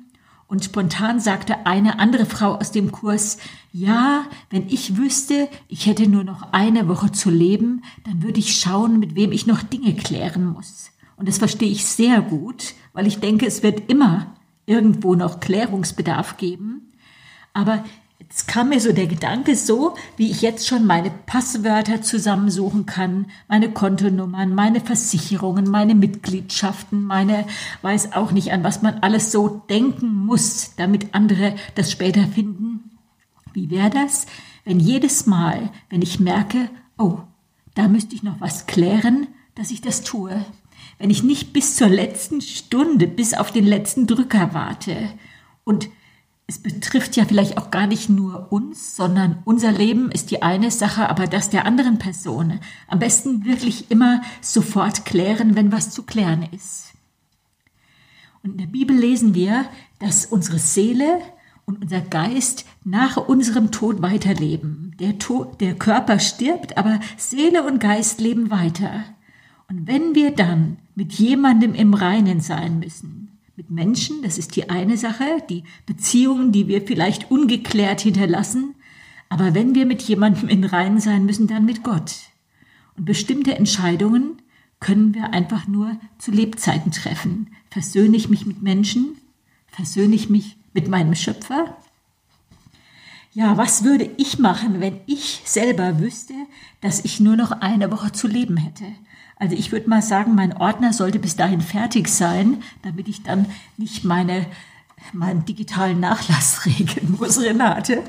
Und 0.54 0.62
spontan 0.62 1.18
sagte 1.18 1.66
eine 1.66 1.98
andere 1.98 2.26
Frau 2.26 2.54
aus 2.54 2.70
dem 2.70 2.92
Kurs, 2.92 3.38
ja, 3.72 4.24
wenn 4.50 4.68
ich 4.68 4.96
wüsste, 4.96 5.48
ich 5.66 5.86
hätte 5.86 6.08
nur 6.08 6.22
noch 6.22 6.52
eine 6.52 6.86
Woche 6.86 7.10
zu 7.10 7.28
leben, 7.28 7.82
dann 8.04 8.22
würde 8.22 8.38
ich 8.38 8.56
schauen, 8.56 9.00
mit 9.00 9.16
wem 9.16 9.32
ich 9.32 9.48
noch 9.48 9.64
Dinge 9.64 9.96
klären 9.96 10.46
muss. 10.52 10.92
Und 11.16 11.26
das 11.26 11.38
verstehe 11.38 11.72
ich 11.72 11.84
sehr 11.84 12.20
gut, 12.20 12.74
weil 12.92 13.08
ich 13.08 13.18
denke, 13.18 13.46
es 13.46 13.64
wird 13.64 13.90
immer 13.90 14.36
irgendwo 14.64 15.16
noch 15.16 15.40
Klärungsbedarf 15.40 16.36
geben. 16.36 16.92
Aber 17.52 17.84
jetzt 18.24 18.48
kam 18.48 18.70
mir 18.70 18.80
so 18.80 18.92
der 18.92 19.06
Gedanke 19.06 19.54
so, 19.54 19.96
wie 20.16 20.30
ich 20.30 20.40
jetzt 20.40 20.66
schon 20.66 20.86
meine 20.86 21.10
Passwörter 21.10 22.00
zusammensuchen 22.00 22.86
kann, 22.86 23.26
meine 23.48 23.70
Kontonummern, 23.70 24.54
meine 24.54 24.80
Versicherungen, 24.80 25.70
meine 25.70 25.94
Mitgliedschaften, 25.94 27.04
meine, 27.04 27.46
weiß 27.82 28.12
auch 28.14 28.32
nicht, 28.32 28.52
an 28.52 28.64
was 28.64 28.80
man 28.80 28.94
alles 29.00 29.30
so 29.30 29.62
denken 29.68 30.24
muss, 30.26 30.74
damit 30.76 31.14
andere 31.14 31.54
das 31.74 31.92
später 31.92 32.26
finden. 32.26 32.90
Wie 33.52 33.70
wäre 33.70 33.90
das, 33.90 34.26
wenn 34.64 34.80
jedes 34.80 35.26
Mal, 35.26 35.70
wenn 35.90 36.00
ich 36.00 36.18
merke, 36.18 36.70
oh, 36.96 37.18
da 37.74 37.88
müsste 37.88 38.14
ich 38.14 38.22
noch 38.22 38.40
was 38.40 38.66
klären, 38.66 39.26
dass 39.54 39.70
ich 39.70 39.82
das 39.82 40.02
tue? 40.02 40.44
Wenn 40.98 41.10
ich 41.10 41.22
nicht 41.22 41.52
bis 41.52 41.76
zur 41.76 41.88
letzten 41.88 42.40
Stunde, 42.40 43.06
bis 43.06 43.34
auf 43.34 43.52
den 43.52 43.66
letzten 43.66 44.06
Drücker 44.06 44.54
warte 44.54 45.10
und 45.64 45.88
es 46.46 46.58
betrifft 46.58 47.16
ja 47.16 47.24
vielleicht 47.24 47.56
auch 47.56 47.70
gar 47.70 47.86
nicht 47.86 48.10
nur 48.10 48.52
uns, 48.52 48.96
sondern 48.96 49.38
unser 49.44 49.72
Leben 49.72 50.10
ist 50.10 50.30
die 50.30 50.42
eine 50.42 50.70
Sache, 50.70 51.08
aber 51.08 51.26
das 51.26 51.48
der 51.48 51.64
anderen 51.64 51.98
Person. 51.98 52.60
Am 52.86 52.98
besten 52.98 53.46
wirklich 53.46 53.90
immer 53.90 54.20
sofort 54.42 55.06
klären, 55.06 55.56
wenn 55.56 55.72
was 55.72 55.90
zu 55.90 56.02
klären 56.02 56.46
ist. 56.52 56.92
Und 58.42 58.52
in 58.52 58.58
der 58.58 58.66
Bibel 58.66 58.94
lesen 58.94 59.34
wir, 59.34 59.64
dass 60.00 60.26
unsere 60.26 60.58
Seele 60.58 61.18
und 61.64 61.80
unser 61.80 62.02
Geist 62.02 62.66
nach 62.84 63.16
unserem 63.16 63.70
Tod 63.70 64.02
weiterleben. 64.02 64.94
Der, 65.00 65.18
Tod, 65.18 65.62
der 65.62 65.74
Körper 65.74 66.18
stirbt, 66.18 66.76
aber 66.76 67.00
Seele 67.16 67.62
und 67.62 67.80
Geist 67.80 68.20
leben 68.20 68.50
weiter. 68.50 69.04
Und 69.70 69.86
wenn 69.86 70.14
wir 70.14 70.30
dann 70.30 70.76
mit 70.94 71.14
jemandem 71.14 71.74
im 71.74 71.94
Reinen 71.94 72.40
sein 72.40 72.80
müssen, 72.80 73.23
mit 73.56 73.70
Menschen, 73.70 74.22
das 74.22 74.38
ist 74.38 74.56
die 74.56 74.68
eine 74.68 74.96
Sache, 74.96 75.42
die 75.48 75.64
Beziehungen, 75.86 76.50
die 76.50 76.66
wir 76.66 76.82
vielleicht 76.82 77.30
ungeklärt 77.30 78.00
hinterlassen. 78.00 78.74
Aber 79.28 79.54
wenn 79.54 79.74
wir 79.74 79.86
mit 79.86 80.02
jemandem 80.02 80.48
in 80.48 80.64
Reinen 80.64 81.00
sein 81.00 81.24
müssen, 81.24 81.46
dann 81.46 81.64
mit 81.64 81.82
Gott. 81.82 82.16
Und 82.96 83.04
bestimmte 83.04 83.54
Entscheidungen 83.54 84.42
können 84.80 85.14
wir 85.14 85.32
einfach 85.32 85.66
nur 85.66 85.98
zu 86.18 86.30
Lebzeiten 86.30 86.92
treffen. 86.92 87.48
Versöhne 87.70 88.16
ich 88.16 88.28
mich 88.28 88.44
mit 88.44 88.62
Menschen? 88.62 89.16
Versöhne 89.68 90.14
ich 90.14 90.28
mich 90.28 90.56
mit 90.72 90.88
meinem 90.88 91.14
Schöpfer? 91.14 91.76
Ja, 93.32 93.56
was 93.56 93.82
würde 93.82 94.10
ich 94.16 94.38
machen, 94.38 94.80
wenn 94.80 95.00
ich 95.06 95.42
selber 95.44 95.98
wüsste, 95.98 96.34
dass 96.80 97.04
ich 97.04 97.18
nur 97.18 97.34
noch 97.34 97.50
eine 97.50 97.90
Woche 97.90 98.12
zu 98.12 98.28
leben 98.28 98.56
hätte? 98.56 98.84
Also 99.36 99.56
ich 99.56 99.72
würde 99.72 99.88
mal 99.88 100.02
sagen, 100.02 100.34
mein 100.34 100.56
Ordner 100.56 100.92
sollte 100.92 101.18
bis 101.18 101.36
dahin 101.36 101.60
fertig 101.60 102.08
sein, 102.08 102.62
damit 102.82 103.08
ich 103.08 103.22
dann 103.22 103.46
nicht 103.76 104.04
meine, 104.04 104.46
meinen 105.12 105.44
digitalen 105.44 106.00
Nachlass 106.00 106.66
regeln 106.66 107.16
muss, 107.18 107.40
Renate. 107.40 108.02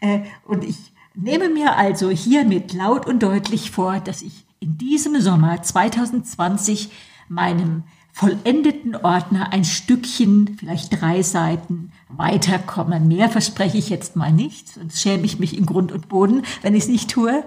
Äh, 0.00 0.20
und 0.44 0.64
ich 0.64 0.76
nehme 1.14 1.48
mir 1.48 1.76
also 1.76 2.10
hiermit 2.10 2.72
laut 2.72 3.06
und 3.06 3.22
deutlich 3.22 3.70
vor, 3.70 4.00
dass 4.00 4.22
ich 4.22 4.44
in 4.60 4.78
diesem 4.78 5.20
Sommer 5.20 5.62
2020 5.62 6.90
meinem 7.28 7.84
vollendeten 8.12 8.94
Ordner 8.94 9.52
ein 9.52 9.64
Stückchen, 9.64 10.56
vielleicht 10.58 11.00
drei 11.00 11.22
Seiten 11.22 11.92
weiterkomme. 12.08 13.00
Mehr 13.00 13.30
verspreche 13.30 13.78
ich 13.78 13.88
jetzt 13.88 14.16
mal 14.16 14.32
nicht, 14.32 14.68
sonst 14.68 15.00
schäme 15.00 15.24
ich 15.24 15.38
mich 15.38 15.56
in 15.56 15.66
Grund 15.66 15.92
und 15.92 16.08
Boden, 16.08 16.42
wenn 16.60 16.74
ich 16.74 16.84
es 16.84 16.88
nicht 16.88 17.10
tue. 17.10 17.42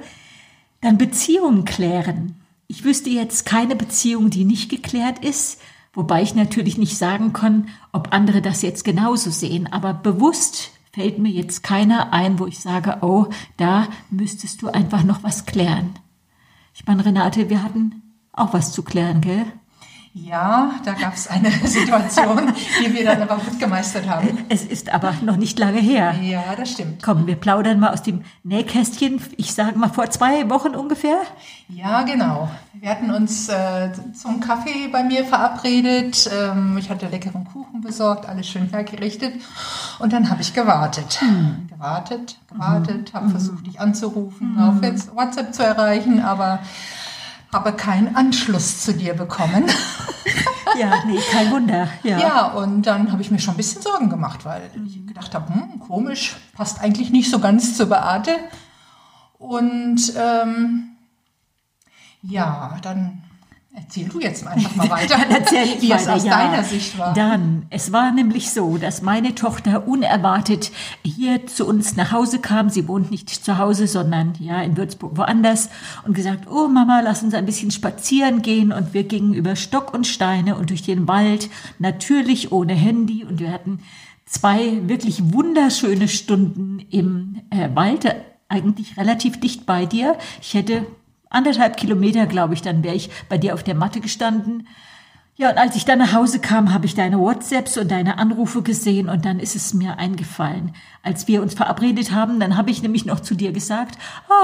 Dann 0.82 0.98
Beziehungen 0.98 1.66
klären 1.66 2.36
ich 2.68 2.84
wüsste 2.84 3.10
jetzt 3.10 3.46
keine 3.46 3.76
Beziehung, 3.76 4.30
die 4.30 4.46
nicht 4.46 4.70
geklärt 4.70 5.24
ist, 5.24 5.62
wobei 5.94 6.22
ich 6.22 6.36
natürlich 6.36 6.78
nicht 6.78 6.98
sagen 6.98 7.34
kann, 7.34 7.70
ob 7.92 8.14
andere 8.14 8.42
das 8.42 8.62
jetzt 8.62 8.84
genauso 8.84 9.30
sehen, 9.30 9.72
aber 9.72 9.94
bewusst 9.94 10.72
fällt 10.92 11.20
mir 11.20 11.30
jetzt 11.30 11.62
keiner 11.62 12.14
ein, 12.14 12.40
wo 12.40 12.48
ich 12.48 12.60
sage, 12.60 13.00
oh, 13.02 13.28
da 13.58 13.88
müsstest 14.10 14.62
du 14.62 14.70
einfach 14.70 15.04
noch 15.04 15.24
was 15.24 15.46
klären. 15.46 15.94
Ich 16.74 16.86
meine, 16.86 17.06
Renate, 17.06 17.50
wir 17.50 17.64
hatten 17.64 18.02
auch 18.32 18.54
was 18.54 18.72
zu 18.72 18.84
klären, 18.84 19.22
gell? 19.22 19.46
Ja, 20.18 20.72
da 20.86 20.94
gab 20.94 21.14
es 21.14 21.28
eine 21.28 21.52
Situation, 21.66 22.54
die 22.80 22.94
wir 22.94 23.04
dann 23.04 23.22
aber 23.22 23.36
gut 23.36 23.60
gemeistert 23.60 24.08
haben. 24.08 24.46
Es 24.48 24.64
ist 24.64 24.94
aber 24.94 25.14
noch 25.22 25.36
nicht 25.36 25.60
lange 25.60 25.82
her. 25.82 26.16
Ja, 26.22 26.56
das 26.56 26.72
stimmt. 26.72 27.04
Komm, 27.04 27.28
wir 27.28 27.36
plaudern 27.36 27.82
mal 27.82 27.92
aus 27.92 28.02
dem 28.02 28.24
Nähkästchen. 28.44 29.22
Ich 29.36 29.54
sage 29.54 29.78
mal 29.78 29.90
vor 29.90 30.10
zwei 30.10 30.50
Wochen 30.50 30.70
ungefähr. 30.70 31.18
Ja, 31.68 32.04
genau. 32.04 32.50
Wir 32.76 32.92
hatten 32.92 33.12
uns 33.12 33.50
äh, 33.50 33.90
zum 34.14 34.40
Kaffee 34.40 34.88
bei 34.90 35.04
mir 35.04 35.26
verabredet. 35.26 36.30
Ähm, 36.34 36.78
ich 36.78 36.90
hatte 36.90 37.08
leckeren 37.08 37.44
Kuchen 37.44 37.82
besorgt, 37.82 38.26
alles 38.26 38.48
schön 38.48 38.70
hergerichtet. 38.70 39.34
Und 40.00 40.14
dann 40.14 40.30
habe 40.30 40.42
ich 40.42 40.54
gewartet. 40.54 41.20
Hm. 41.20 41.68
Gewartet, 41.68 42.38
gewartet, 42.50 43.14
habe 43.14 43.32
versucht, 43.32 43.68
dich 43.68 43.82
anzurufen, 43.82 44.54
mhm. 44.54 44.60
auf 44.60 45.16
WhatsApp 45.16 45.54
zu 45.54 45.62
erreichen, 45.62 46.22
aber 46.22 46.60
habe 47.56 47.72
keinen 47.72 48.18
Anschluss 48.18 48.82
zu 48.82 48.94
dir 48.94 49.14
bekommen. 49.14 49.64
ja, 50.78 51.06
nee, 51.06 51.20
kein 51.32 51.50
Wunder. 51.52 51.88
Ja, 52.04 52.20
ja 52.20 52.46
und 52.48 52.82
dann 52.82 53.14
habe 53.14 53.22
ich 53.22 53.32
mir 53.32 53.40
schon 53.40 53.54
ein 53.54 53.58
bisschen 53.58 53.82
Sorgen 53.82 54.10
gemacht, 54.10 54.44
weil 54.44 54.70
ich 54.86 55.08
gedacht 55.08 55.34
habe, 55.34 55.54
hm, 55.54 55.80
komisch, 55.80 56.36
passt 56.54 56.82
eigentlich 56.82 57.12
nicht 57.12 57.32
so 57.32 57.40
ganz 57.40 57.78
zu 57.78 57.88
Beate. 57.88 58.36
Und 59.38 60.14
ähm, 60.18 60.98
ja, 62.22 62.78
dann 62.82 63.24
Erzähl 63.78 64.08
du 64.08 64.22
jetzt 64.22 64.48
einfach 64.48 64.74
mal 64.76 64.90
weiter, 64.90 65.18
Dann 65.20 65.32
erzähl 65.32 65.66
ich 65.66 65.82
wie 65.82 65.92
es 65.92 66.08
aus 66.08 66.24
ja, 66.24 66.38
deiner 66.38 66.64
Sicht 66.64 66.98
war. 66.98 67.14
Dann, 67.14 67.66
es 67.70 67.92
war 67.92 68.14
nämlich 68.14 68.52
so, 68.52 68.78
dass 68.78 69.02
meine 69.02 69.36
Tochter 69.36 69.86
unerwartet 69.86 70.72
hier 71.04 71.46
zu 71.46 71.68
uns 71.68 71.98
nach 71.98 72.14
Hause 72.14 72.40
kam. 72.40 72.70
Sie 72.70 72.88
wohnt 72.88 73.12
nicht 73.12 73.30
zu 73.30 73.58
Hause, 73.58 73.88
sondern 73.88 74.34
ja 74.40 74.62
in 74.62 74.78
Würzburg 74.78 75.18
woanders 75.18 75.70
und 76.06 76.14
gesagt, 76.14 76.50
oh 76.50 76.70
Mama, 76.70 77.02
lass 77.02 77.22
uns 77.22 77.34
ein 77.34 77.46
bisschen 77.46 77.70
spazieren 77.70 78.42
gehen. 78.42 78.72
Und 78.72 78.94
wir 78.94 79.04
gingen 79.04 79.34
über 79.34 79.58
Stock 79.58 79.94
und 79.94 80.08
Steine 80.08 80.56
und 80.56 80.70
durch 80.70 80.84
den 80.84 81.10
Wald, 81.10 81.50
natürlich 81.78 82.54
ohne 82.54 82.74
Handy. 82.74 83.26
Und 83.26 83.40
wir 83.40 83.52
hatten 83.52 83.80
zwei 84.26 84.88
wirklich 84.88 85.34
wunderschöne 85.34 86.08
Stunden 86.08 86.80
im 86.92 87.42
äh, 87.50 87.70
Wald, 87.76 88.16
eigentlich 88.48 88.96
relativ 88.96 89.40
dicht 89.40 89.66
bei 89.66 89.86
dir. 89.86 90.18
Ich 90.42 90.54
hätte 90.54 90.86
anderthalb 91.30 91.78
Kilometer, 91.78 92.26
glaube 92.26 92.54
ich, 92.54 92.62
dann 92.62 92.84
wäre 92.84 92.96
ich 92.96 93.10
bei 93.30 93.38
dir 93.38 93.54
auf 93.54 93.64
der 93.64 93.76
Matte 93.76 94.00
gestanden. 94.02 94.68
Ja, 95.38 95.50
und 95.50 95.58
als 95.58 95.76
ich 95.76 95.84
dann 95.84 96.00
nach 96.00 96.14
Hause 96.14 96.40
kam, 96.40 96.74
habe 96.74 96.86
ich 96.86 96.96
deine 96.96 97.20
WhatsApps 97.20 97.78
und 97.78 97.92
deine 97.92 98.20
Anrufe 98.20 98.62
gesehen 98.62 99.10
und 99.10 99.26
dann 99.26 99.40
ist 99.40 99.56
es 99.58 99.74
mir 99.74 99.98
eingefallen. 99.98 100.74
Als 101.04 101.28
wir 101.28 101.42
uns 101.42 101.54
verabredet 101.54 102.14
haben, 102.14 102.40
dann 102.40 102.56
habe 102.56 102.72
ich 102.72 102.82
nämlich 102.82 103.06
noch 103.06 103.20
zu 103.20 103.36
dir 103.36 103.52
gesagt, 103.52 103.98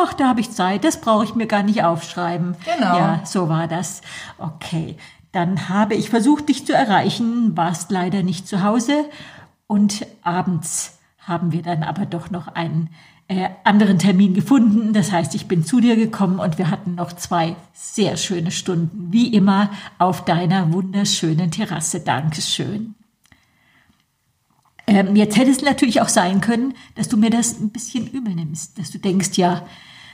ach, 0.03 0.11
da 0.13 0.27
habe 0.27 0.41
ich 0.41 0.51
Zeit, 0.51 0.83
das 0.83 0.99
brauche 0.99 1.23
ich 1.23 1.33
mir 1.33 1.47
gar 1.47 1.63
nicht 1.63 1.83
aufschreiben. 1.83 2.57
Genau. 2.65 2.97
Ja, 2.97 3.21
so 3.23 3.47
war 3.47 3.69
das. 3.69 4.01
Okay. 4.37 4.97
Dann 5.31 5.69
habe 5.69 5.95
ich 5.95 6.09
versucht, 6.09 6.49
dich 6.49 6.65
zu 6.65 6.73
erreichen, 6.73 7.55
warst 7.55 7.89
leider 7.89 8.21
nicht 8.21 8.45
zu 8.45 8.63
Hause 8.63 9.05
und 9.67 10.05
abends 10.23 10.99
haben 11.19 11.53
wir 11.53 11.61
dann 11.61 11.83
aber 11.83 12.05
doch 12.05 12.31
noch 12.31 12.49
einen 12.49 12.89
äh, 13.31 13.49
anderen 13.63 13.97
Termin 13.97 14.33
gefunden. 14.33 14.91
Das 14.91 15.13
heißt, 15.13 15.35
ich 15.35 15.47
bin 15.47 15.63
zu 15.63 15.79
dir 15.79 15.95
gekommen 15.95 16.39
und 16.39 16.57
wir 16.57 16.69
hatten 16.69 16.95
noch 16.95 17.13
zwei 17.13 17.55
sehr 17.71 18.17
schöne 18.17 18.51
Stunden, 18.51 19.07
wie 19.13 19.33
immer, 19.33 19.71
auf 19.99 20.25
deiner 20.25 20.73
wunderschönen 20.73 21.49
Terrasse. 21.49 22.01
Dankeschön. 22.01 22.93
Ähm, 24.85 25.15
jetzt 25.15 25.37
hätte 25.37 25.49
es 25.49 25.61
natürlich 25.61 26.01
auch 26.01 26.09
sein 26.09 26.41
können, 26.41 26.73
dass 26.95 27.07
du 27.07 27.15
mir 27.15 27.29
das 27.29 27.57
ein 27.57 27.69
bisschen 27.69 28.05
übel 28.07 28.35
nimmst, 28.35 28.77
dass 28.77 28.91
du 28.91 28.97
denkst, 28.97 29.37
ja, 29.37 29.65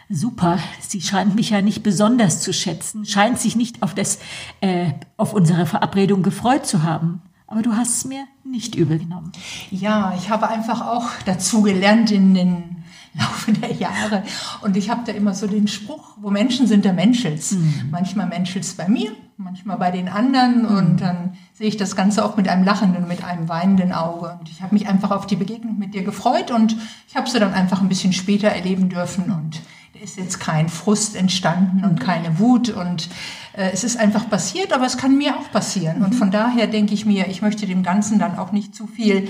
super, 0.10 0.60
sie 0.80 1.02
scheint 1.02 1.34
mich 1.34 1.50
ja 1.50 1.64
nicht 1.64 1.82
besonders 1.82 2.42
zu 2.42 2.54
schätzen, 2.54 3.04
scheint 3.04 3.40
sich 3.40 3.56
nicht 3.56 3.82
auf 3.82 3.96
das, 3.96 4.20
äh, 4.62 4.92
auf 5.18 5.34
unsere 5.34 5.66
Verabredung 5.66 6.22
gefreut 6.22 6.68
zu 6.68 6.84
haben. 6.84 7.24
Aber 7.48 7.64
du 7.64 7.76
hast 7.76 7.98
es 7.98 8.06
mir 8.06 8.26
nicht 8.44 8.76
übel 8.76 9.00
genommen. 9.00 9.32
Ja, 9.72 10.14
ich 10.18 10.30
habe 10.30 10.50
einfach 10.50 10.86
auch 10.86 11.10
dazu 11.26 11.64
gelernt 11.64 12.12
in 12.12 12.36
den 12.36 12.77
Laufe 13.18 13.52
der 13.54 13.72
Jahre. 13.74 14.24
Und 14.62 14.78
ich 14.78 14.90
habe 14.90 15.02
da 15.06 15.12
immer 15.12 15.34
so 15.34 15.48
den 15.48 15.68
Spruch, 15.68 16.16
wo 16.18 16.30
Menschen 16.30 16.68
sind, 16.68 16.86
der 16.86 16.94
Menschels. 16.94 17.52
Mhm. 17.52 17.90
Manchmal 17.92 18.28
Menschels 18.28 18.74
bei 18.74 18.88
mir, 18.88 19.12
manchmal 19.38 19.78
bei 19.78 19.92
den 19.92 20.08
anderen. 20.08 20.64
Mhm. 20.64 20.78
Und 20.78 21.02
dann 21.02 21.38
sehe 21.54 21.68
ich 21.68 21.78
das 21.78 21.96
Ganze 21.96 22.24
auch 22.24 22.38
mit 22.38 22.48
einem 22.48 22.64
lachenden, 22.64 23.08
mit 23.08 23.24
einem 23.24 23.50
weinenden 23.50 23.92
Auge. 23.92 24.38
Und 24.40 24.50
ich 24.50 24.62
habe 24.62 24.74
mich 24.74 24.88
einfach 24.88 25.12
auf 25.12 25.26
die 25.28 25.36
Begegnung 25.36 25.78
mit 25.78 25.94
dir 25.94 26.04
gefreut 26.04 26.52
und 26.52 26.76
ich 27.08 27.16
habe 27.16 27.30
sie 27.30 27.40
dann 27.40 27.54
einfach 27.54 27.82
ein 27.82 27.90
bisschen 27.90 28.14
später 28.14 28.48
erleben 28.50 28.90
dürfen. 28.90 29.32
Und 29.32 29.62
da 29.94 30.04
ist 30.04 30.18
jetzt 30.18 30.40
kein 30.40 30.70
Frust 30.70 31.16
entstanden 31.16 31.84
und 31.84 32.00
keine 32.00 32.40
Wut. 32.40 32.70
Und 32.70 33.10
äh, 33.54 33.72
es 33.74 33.84
ist 33.84 33.98
einfach 33.98 34.30
passiert, 34.30 34.74
aber 34.74 34.86
es 34.86 34.98
kann 34.98 35.18
mir 35.18 35.38
auch 35.38 35.52
passieren. 35.52 36.04
Und 36.04 36.14
von 36.14 36.30
daher 36.30 36.68
denke 36.68 36.94
ich 36.94 37.06
mir, 37.06 37.28
ich 37.28 37.42
möchte 37.42 37.66
dem 37.66 37.84
Ganzen 37.84 38.20
dann 38.20 38.38
auch 38.38 38.52
nicht 38.52 38.76
zu 38.76 38.86
viel 38.86 39.28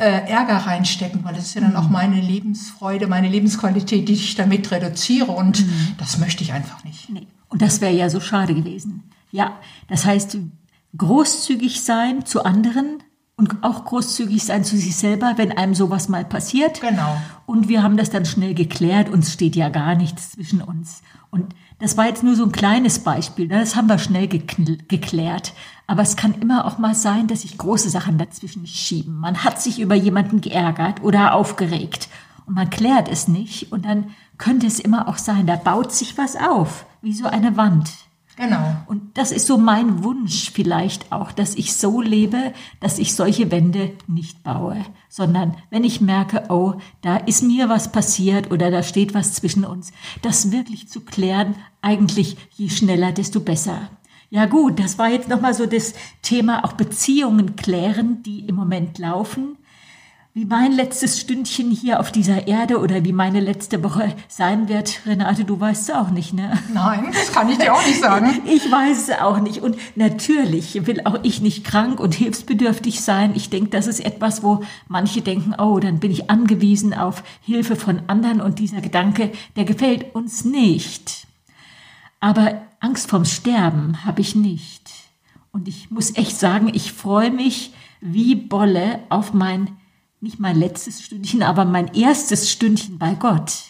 äh, 0.00 0.30
Ärger 0.30 0.56
reinstecken, 0.56 1.22
weil 1.24 1.34
das 1.34 1.44
ist 1.44 1.54
ja 1.54 1.60
dann 1.60 1.76
auch 1.76 1.86
mhm. 1.86 1.92
meine 1.92 2.20
Lebensfreude, 2.20 3.06
meine 3.06 3.28
Lebensqualität, 3.28 4.08
die 4.08 4.14
ich 4.14 4.34
damit 4.34 4.70
reduziere 4.70 5.30
und 5.30 5.66
mhm. 5.66 5.94
das 5.98 6.18
möchte 6.18 6.42
ich 6.42 6.52
einfach 6.52 6.82
nicht. 6.84 7.10
Nee. 7.10 7.26
Und 7.48 7.60
das 7.60 7.80
wäre 7.80 7.92
ja 7.92 8.08
so 8.08 8.18
schade 8.20 8.54
gewesen. 8.54 9.10
Ja, 9.30 9.58
das 9.88 10.06
heißt, 10.06 10.38
großzügig 10.96 11.82
sein 11.82 12.24
zu 12.24 12.44
anderen 12.44 13.02
und 13.36 13.62
auch 13.62 13.84
großzügig 13.84 14.42
sein 14.42 14.64
zu 14.64 14.76
sich 14.76 14.96
selber, 14.96 15.34
wenn 15.36 15.56
einem 15.56 15.74
sowas 15.74 16.08
mal 16.08 16.24
passiert. 16.24 16.80
Genau. 16.80 17.20
Und 17.46 17.68
wir 17.68 17.82
haben 17.82 17.96
das 17.96 18.10
dann 18.10 18.24
schnell 18.24 18.54
geklärt, 18.54 19.08
uns 19.08 19.32
steht 19.32 19.56
ja 19.56 19.68
gar 19.68 19.94
nichts 19.94 20.32
zwischen 20.32 20.62
uns. 20.62 21.02
Und 21.30 21.54
das 21.78 21.96
war 21.96 22.06
jetzt 22.06 22.22
nur 22.22 22.36
so 22.36 22.44
ein 22.44 22.52
kleines 22.52 23.00
Beispiel, 23.00 23.48
ne? 23.48 23.60
das 23.60 23.76
haben 23.76 23.88
wir 23.88 23.98
schnell 23.98 24.28
geklärt. 24.28 25.52
Aber 25.90 26.02
es 26.02 26.14
kann 26.14 26.34
immer 26.34 26.66
auch 26.66 26.78
mal 26.78 26.94
sein, 26.94 27.26
dass 27.26 27.40
sich 27.40 27.58
große 27.58 27.90
Sachen 27.90 28.16
dazwischen 28.16 28.64
schieben. 28.64 29.18
Man 29.18 29.42
hat 29.42 29.60
sich 29.60 29.80
über 29.80 29.96
jemanden 29.96 30.40
geärgert 30.40 31.02
oder 31.02 31.34
aufgeregt 31.34 32.08
und 32.46 32.54
man 32.54 32.70
klärt 32.70 33.08
es 33.08 33.26
nicht 33.26 33.72
und 33.72 33.84
dann 33.84 34.14
könnte 34.38 34.68
es 34.68 34.78
immer 34.78 35.08
auch 35.08 35.18
sein, 35.18 35.48
da 35.48 35.56
baut 35.56 35.90
sich 35.90 36.16
was 36.16 36.36
auf, 36.36 36.86
wie 37.02 37.12
so 37.12 37.26
eine 37.26 37.56
Wand. 37.56 37.90
Genau. 38.36 38.76
Und 38.86 39.18
das 39.18 39.32
ist 39.32 39.48
so 39.48 39.58
mein 39.58 40.04
Wunsch 40.04 40.52
vielleicht 40.52 41.10
auch, 41.10 41.32
dass 41.32 41.56
ich 41.56 41.74
so 41.74 42.00
lebe, 42.00 42.54
dass 42.78 43.00
ich 43.00 43.16
solche 43.16 43.50
Wände 43.50 43.90
nicht 44.06 44.44
baue, 44.44 44.76
sondern 45.08 45.56
wenn 45.70 45.82
ich 45.82 46.00
merke, 46.00 46.44
oh, 46.50 46.74
da 47.02 47.16
ist 47.16 47.42
mir 47.42 47.68
was 47.68 47.90
passiert 47.90 48.52
oder 48.52 48.70
da 48.70 48.84
steht 48.84 49.12
was 49.12 49.32
zwischen 49.34 49.64
uns, 49.64 49.90
das 50.22 50.52
wirklich 50.52 50.88
zu 50.88 51.00
klären, 51.00 51.56
eigentlich 51.82 52.36
je 52.52 52.68
schneller, 52.68 53.10
desto 53.10 53.40
besser. 53.40 53.90
Ja 54.30 54.46
gut, 54.46 54.78
das 54.78 54.98
war 54.98 55.08
jetzt 55.08 55.28
nochmal 55.28 55.54
so 55.54 55.66
das 55.66 55.94
Thema 56.22 56.64
auch 56.64 56.72
Beziehungen 56.72 57.56
klären, 57.56 58.22
die 58.22 58.46
im 58.46 58.54
Moment 58.54 58.98
laufen 58.98 59.56
wie 60.32 60.44
mein 60.44 60.70
letztes 60.70 61.18
Stündchen 61.18 61.72
hier 61.72 61.98
auf 61.98 62.12
dieser 62.12 62.46
Erde 62.46 62.78
oder 62.78 63.04
wie 63.04 63.12
meine 63.12 63.40
letzte 63.40 63.82
Woche 63.82 64.14
sein 64.28 64.68
wird, 64.68 65.00
Renate, 65.04 65.44
du 65.44 65.58
weißt 65.58 65.88
es 65.88 65.94
auch 65.94 66.10
nicht, 66.10 66.32
ne? 66.32 66.56
Nein, 66.72 67.08
das 67.12 67.32
kann 67.32 67.48
ich 67.48 67.58
dir 67.58 67.74
auch 67.74 67.84
nicht 67.84 68.00
sagen. 68.00 68.40
Ich 68.46 68.70
weiß 68.70 69.08
es 69.08 69.18
auch 69.18 69.40
nicht. 69.40 69.60
Und 69.60 69.76
natürlich 69.96 70.86
will 70.86 71.00
auch 71.04 71.18
ich 71.24 71.40
nicht 71.40 71.64
krank 71.64 71.98
und 71.98 72.14
hilfsbedürftig 72.14 73.00
sein. 73.00 73.32
Ich 73.34 73.50
denke, 73.50 73.70
das 73.70 73.88
ist 73.88 74.00
etwas, 74.00 74.44
wo 74.44 74.62
manche 74.86 75.20
denken, 75.20 75.54
oh, 75.58 75.80
dann 75.80 75.98
bin 75.98 76.12
ich 76.12 76.30
angewiesen 76.30 76.94
auf 76.94 77.24
Hilfe 77.42 77.74
von 77.74 78.02
anderen 78.06 78.40
und 78.40 78.60
dieser 78.60 78.80
Gedanke, 78.80 79.32
der 79.56 79.64
gefällt 79.64 80.14
uns 80.14 80.44
nicht. 80.44 81.26
Aber 82.20 82.62
Angst 82.80 83.10
vorm 83.10 83.24
Sterben 83.24 84.04
habe 84.04 84.20
ich 84.20 84.34
nicht. 84.34 84.90
Und 85.52 85.66
ich 85.66 85.90
muss 85.90 86.16
echt 86.16 86.38
sagen, 86.38 86.70
ich 86.72 86.92
freue 86.92 87.30
mich 87.30 87.72
wie 88.00 88.36
Bolle 88.36 89.00
auf 89.08 89.34
mein 89.34 89.76
nicht 90.20 90.38
mein 90.38 90.56
letztes 90.56 91.02
Stündchen, 91.02 91.42
aber 91.42 91.64
mein 91.64 91.94
erstes 91.94 92.50
Stündchen 92.50 92.98
bei 92.98 93.14
Gott, 93.14 93.64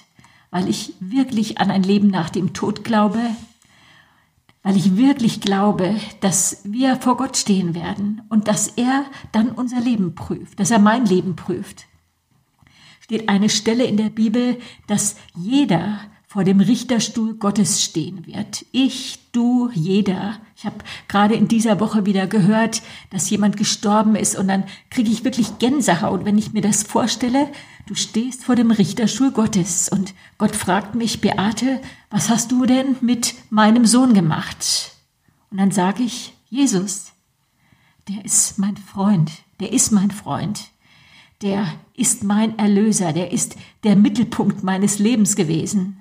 weil 0.51 0.69
ich 0.69 0.95
wirklich 0.99 1.59
an 1.59 1.71
ein 1.71 1.83
Leben 1.83 2.09
nach 2.09 2.29
dem 2.29 2.53
Tod 2.53 2.83
glaube, 2.83 3.21
weil 4.63 4.77
ich 4.77 4.97
wirklich 4.97 5.41
glaube, 5.41 5.95
dass 6.21 6.61
wir 6.65 6.97
vor 6.97 7.17
Gott 7.17 7.37
stehen 7.37 7.75
werden 7.75 8.23
und 8.29 8.49
dass 8.49 8.69
er 8.69 9.05
dann 9.33 9.51
unser 9.51 9.81
Leben 9.81 10.15
prüft, 10.15 10.59
dass 10.61 10.71
er 10.71 10.81
mein 10.81 11.07
Leben 11.07 11.37
prüft. 11.37 11.87
Steht 13.01 13.29
eine 13.29 13.49
Stelle 13.49 13.85
in 13.85 13.97
der 13.97 14.11
Bibel, 14.11 14.59
dass 14.87 15.17
jeder 15.35 16.01
vor 16.31 16.45
dem 16.45 16.61
Richterstuhl 16.61 17.35
Gottes 17.35 17.83
stehen 17.83 18.25
wird. 18.25 18.65
Ich, 18.71 19.19
du, 19.33 19.69
jeder. 19.75 20.39
Ich 20.55 20.65
habe 20.65 20.77
gerade 21.09 21.35
in 21.35 21.49
dieser 21.49 21.81
Woche 21.81 22.07
wieder 22.07 22.29
gehört, 22.29 22.83
dass 23.11 23.29
jemand 23.31 23.57
gestorben 23.57 24.15
ist 24.15 24.39
und 24.39 24.47
dann 24.47 24.63
kriege 24.91 25.11
ich 25.11 25.25
wirklich 25.25 25.59
Gänsehaut, 25.59 26.25
wenn 26.25 26.39
ich 26.39 26.53
mir 26.53 26.63
das 26.63 26.85
vorstelle. 26.85 27.49
Du 27.89 27.97
stehst 27.97 28.45
vor 28.45 28.55
dem 28.55 28.71
Richterstuhl 28.71 29.33
Gottes 29.33 29.89
und 29.89 30.15
Gott 30.39 30.55
fragt 30.55 30.95
mich, 30.95 31.21
Beate, 31.21 31.83
was 32.11 32.29
hast 32.29 32.53
du 32.53 32.65
denn 32.65 32.95
mit 33.01 33.35
meinem 33.51 33.85
Sohn 33.85 34.15
gemacht? 34.15 34.93
Und 35.51 35.59
dann 35.59 35.73
sage 35.73 36.05
ich, 36.05 36.33
Jesus, 36.49 37.11
der 38.09 38.25
ist 38.25 38.57
mein 38.57 38.77
Freund, 38.77 39.33
der 39.59 39.73
ist 39.73 39.91
mein 39.91 40.13
Freund. 40.13 40.69
Der 41.43 41.67
ist 41.97 42.23
mein 42.23 42.57
Erlöser, 42.57 43.13
der 43.13 43.33
ist 43.33 43.57
der 43.83 43.97
Mittelpunkt 43.97 44.63
meines 44.63 45.01
Lebens 45.01 45.35
gewesen. 45.35 46.01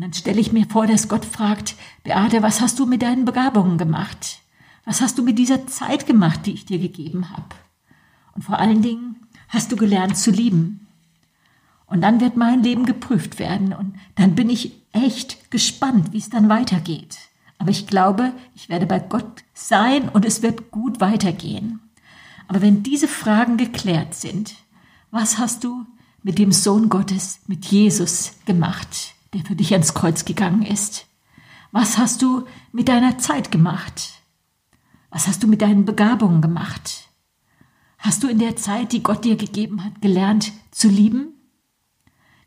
Und 0.00 0.04
dann 0.04 0.12
stelle 0.14 0.40
ich 0.40 0.50
mir 0.50 0.64
vor, 0.64 0.86
dass 0.86 1.08
Gott 1.08 1.26
fragt, 1.26 1.74
Beate, 2.04 2.42
was 2.42 2.62
hast 2.62 2.78
du 2.78 2.86
mit 2.86 3.02
deinen 3.02 3.26
Begabungen 3.26 3.76
gemacht? 3.76 4.38
Was 4.86 5.02
hast 5.02 5.18
du 5.18 5.22
mit 5.22 5.38
dieser 5.38 5.66
Zeit 5.66 6.06
gemacht, 6.06 6.46
die 6.46 6.54
ich 6.54 6.64
dir 6.64 6.78
gegeben 6.78 7.30
habe? 7.30 7.54
Und 8.34 8.40
vor 8.40 8.58
allen 8.58 8.80
Dingen, 8.80 9.16
hast 9.50 9.70
du 9.70 9.76
gelernt 9.76 10.16
zu 10.16 10.30
lieben? 10.30 10.86
Und 11.84 12.00
dann 12.00 12.18
wird 12.18 12.38
mein 12.38 12.62
Leben 12.62 12.86
geprüft 12.86 13.38
werden 13.38 13.74
und 13.74 13.94
dann 14.14 14.34
bin 14.34 14.48
ich 14.48 14.72
echt 14.92 15.50
gespannt, 15.50 16.14
wie 16.14 16.18
es 16.18 16.30
dann 16.30 16.48
weitergeht. 16.48 17.18
Aber 17.58 17.70
ich 17.70 17.86
glaube, 17.86 18.32
ich 18.54 18.70
werde 18.70 18.86
bei 18.86 19.00
Gott 19.00 19.44
sein 19.52 20.08
und 20.08 20.24
es 20.24 20.40
wird 20.40 20.70
gut 20.70 21.02
weitergehen. 21.02 21.78
Aber 22.48 22.62
wenn 22.62 22.82
diese 22.82 23.06
Fragen 23.06 23.58
geklärt 23.58 24.14
sind, 24.14 24.54
was 25.10 25.36
hast 25.36 25.62
du 25.62 25.84
mit 26.22 26.38
dem 26.38 26.52
Sohn 26.52 26.88
Gottes, 26.88 27.40
mit 27.48 27.66
Jesus 27.66 28.32
gemacht? 28.46 29.14
Der 29.34 29.44
für 29.44 29.54
dich 29.54 29.72
ans 29.72 29.94
Kreuz 29.94 30.24
gegangen 30.24 30.62
ist? 30.62 31.06
Was 31.72 31.98
hast 31.98 32.22
du 32.22 32.46
mit 32.72 32.88
deiner 32.88 33.18
Zeit 33.18 33.50
gemacht? 33.50 34.12
Was 35.10 35.26
hast 35.26 35.42
du 35.42 35.46
mit 35.46 35.62
deinen 35.62 35.84
Begabungen 35.84 36.40
gemacht? 36.40 37.08
Hast 37.98 38.22
du 38.22 38.28
in 38.28 38.38
der 38.38 38.56
Zeit, 38.56 38.92
die 38.92 39.02
Gott 39.02 39.24
dir 39.24 39.36
gegeben 39.36 39.84
hat, 39.84 40.00
gelernt 40.00 40.52
zu 40.70 40.88
lieben? 40.88 41.34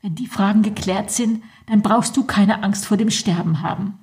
Wenn 0.02 0.15
die 0.15 0.28
Fragen 0.28 0.63
geklärt 0.63 1.12
sind, 1.12 1.43
dann 1.67 1.82
brauchst 1.82 2.17
du 2.17 2.26
keine 2.26 2.63
Angst 2.63 2.86
vor 2.86 2.98
dem 2.98 3.10
Sterben 3.10 3.62
haben. 3.62 4.00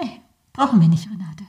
Nee, 0.00 0.20
brauchen 0.52 0.80
wir 0.80 0.88
nicht, 0.88 1.08
Renate. 1.10 1.44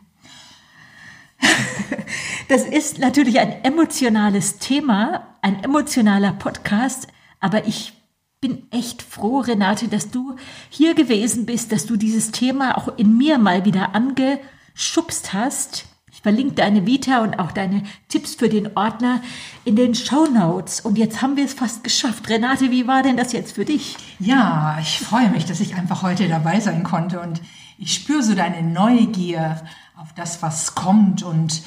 Das 2.50 2.66
ist 2.66 3.00
natürlich 3.00 3.40
ein 3.40 3.64
emotionales 3.64 4.58
Thema, 4.58 5.28
ein 5.42 5.64
emotionaler 5.64 6.34
Podcast, 6.34 7.08
aber 7.40 7.66
ich 7.66 7.94
bin 8.44 8.68
echt 8.72 9.02
froh, 9.02 9.40
Renate, 9.40 9.88
dass 9.88 10.12
du 10.12 10.36
hier 10.70 10.96
gewesen 10.96 11.46
bist, 11.46 11.72
dass 11.72 11.86
du 11.86 11.96
dieses 11.96 12.32
Thema 12.32 12.78
auch 12.78 12.98
in 12.98 13.18
mir 13.18 13.38
mal 13.38 13.64
wieder 13.64 13.96
angeschubst 13.96 15.32
hast. 15.32 15.86
Ich 16.12 16.20
verlinke 16.20 16.56
deine 16.56 16.86
Vita 16.86 17.24
und 17.24 17.40
auch 17.40 17.54
deine 17.54 17.84
Tipps 18.10 18.36
für 18.36 18.50
den 18.50 18.76
Ordner 18.76 19.22
in 19.64 19.78
den 19.78 19.96
Show 19.96 20.26
Notes. 20.26 20.82
Und 20.82 20.98
jetzt 20.98 21.22
haben 21.22 21.38
wir 21.38 21.46
es 21.46 21.54
fast 21.54 21.86
geschafft. 21.86 22.28
Renate, 22.28 22.70
wie 22.70 22.86
war 22.86 23.02
denn 23.02 23.16
das 23.16 23.32
jetzt 23.32 23.54
für 23.54 23.64
dich? 23.64 23.96
Ja, 24.20 24.78
ich 24.82 25.00
freue 25.00 25.30
mich, 25.30 25.46
dass 25.46 25.62
ich 25.62 25.76
einfach 25.76 26.02
heute 26.02 26.28
dabei 26.28 26.60
sein 26.60 26.84
konnte 26.84 27.22
und 27.22 27.40
ich 27.78 27.94
spüre 27.94 28.24
so 28.24 28.36
deine 28.36 28.62
Neugier 28.62 29.64
auf 29.96 30.12
das, 30.16 30.42
was 30.42 30.76
kommt. 30.76 31.24
Und 31.24 31.62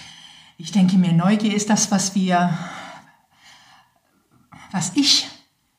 ich 0.58 0.72
denke 0.72 0.98
mir, 0.98 1.14
Neugier 1.14 1.56
ist 1.56 1.70
das, 1.70 1.90
was 1.90 2.14
wir, 2.14 2.52
was 4.72 4.92
ich 4.94 5.26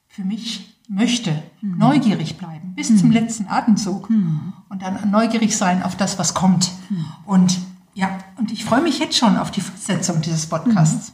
für 0.07 0.23
mich 0.23 0.73
möchte, 0.87 1.43
mhm. 1.61 1.77
neugierig 1.77 2.37
bleiben 2.37 2.73
bis 2.75 2.89
mhm. 2.89 2.97
zum 2.97 3.11
letzten 3.11 3.47
Atemzug 3.47 4.09
mhm. 4.09 4.53
und 4.69 4.81
dann 4.81 5.11
neugierig 5.11 5.57
sein 5.57 5.83
auf 5.83 5.95
das, 5.95 6.17
was 6.17 6.33
kommt. 6.33 6.71
Mhm. 6.89 7.05
Und 7.25 7.57
ja, 7.93 8.17
und 8.37 8.51
ich 8.51 8.63
freue 8.63 8.81
mich 8.81 8.99
jetzt 8.99 9.17
schon 9.17 9.37
auf 9.37 9.51
die 9.51 9.61
Fortsetzung 9.61 10.21
dieses 10.21 10.45
Podcasts. 10.45 11.09
Mhm. 11.09 11.13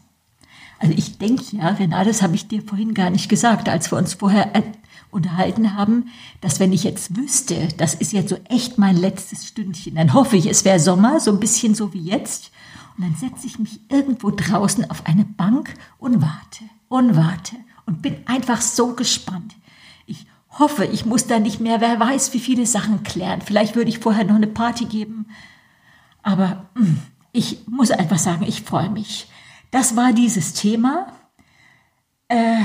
Also 0.79 0.95
ich 0.97 1.17
denke 1.17 1.43
ja, 1.55 1.69
Renate, 1.69 2.09
das 2.09 2.21
habe 2.21 2.36
ich 2.36 2.47
dir 2.47 2.62
vorhin 2.62 2.93
gar 2.93 3.09
nicht 3.09 3.29
gesagt, 3.29 3.69
als 3.69 3.91
wir 3.91 3.97
uns 3.97 4.15
vorher 4.15 4.53
äh, 4.55 4.63
unterhalten 5.12 5.75
haben, 5.75 6.07
dass 6.41 6.59
wenn 6.59 6.73
ich 6.73 6.83
jetzt 6.83 7.15
wüsste, 7.15 7.69
das 7.77 7.93
ist 7.93 8.12
jetzt 8.12 8.29
so 8.29 8.38
echt 8.49 8.77
mein 8.77 8.97
letztes 8.97 9.47
Stündchen, 9.47 9.95
dann 9.95 10.13
hoffe 10.13 10.36
ich, 10.36 10.47
es 10.47 10.65
wäre 10.65 10.79
Sommer, 10.79 11.19
so 11.21 11.31
ein 11.31 11.39
bisschen 11.39 11.73
so 11.73 11.93
wie 11.93 12.01
jetzt. 12.03 12.51
Und 12.97 13.05
dann 13.05 13.15
setze 13.15 13.47
ich 13.47 13.59
mich 13.59 13.79
irgendwo 13.89 14.29
draußen 14.29 14.89
auf 14.91 15.05
eine 15.05 15.23
Bank 15.23 15.73
und 15.99 16.21
warte 16.21 16.65
und 16.89 17.15
warte 17.15 17.55
und 17.86 18.01
bin 18.01 18.17
einfach 18.25 18.62
so 18.62 18.93
gespannt 18.93 19.52
hoffe, 20.59 20.85
ich 20.85 21.05
muss 21.05 21.27
da 21.27 21.39
nicht 21.39 21.59
mehr, 21.59 21.81
wer 21.81 21.99
weiß, 21.99 22.33
wie 22.33 22.39
viele 22.39 22.65
Sachen 22.65 23.03
klären. 23.03 23.41
Vielleicht 23.41 23.75
würde 23.75 23.89
ich 23.89 23.99
vorher 23.99 24.23
noch 24.23 24.35
eine 24.35 24.47
Party 24.47 24.85
geben. 24.85 25.27
Aber 26.21 26.69
hm, 26.75 26.99
ich 27.31 27.67
muss 27.67 27.91
einfach 27.91 28.19
sagen, 28.19 28.45
ich 28.47 28.61
freue 28.61 28.89
mich. 28.89 29.27
Das 29.71 29.95
war 29.95 30.13
dieses 30.13 30.53
Thema. 30.53 31.07
Äh, 32.27 32.61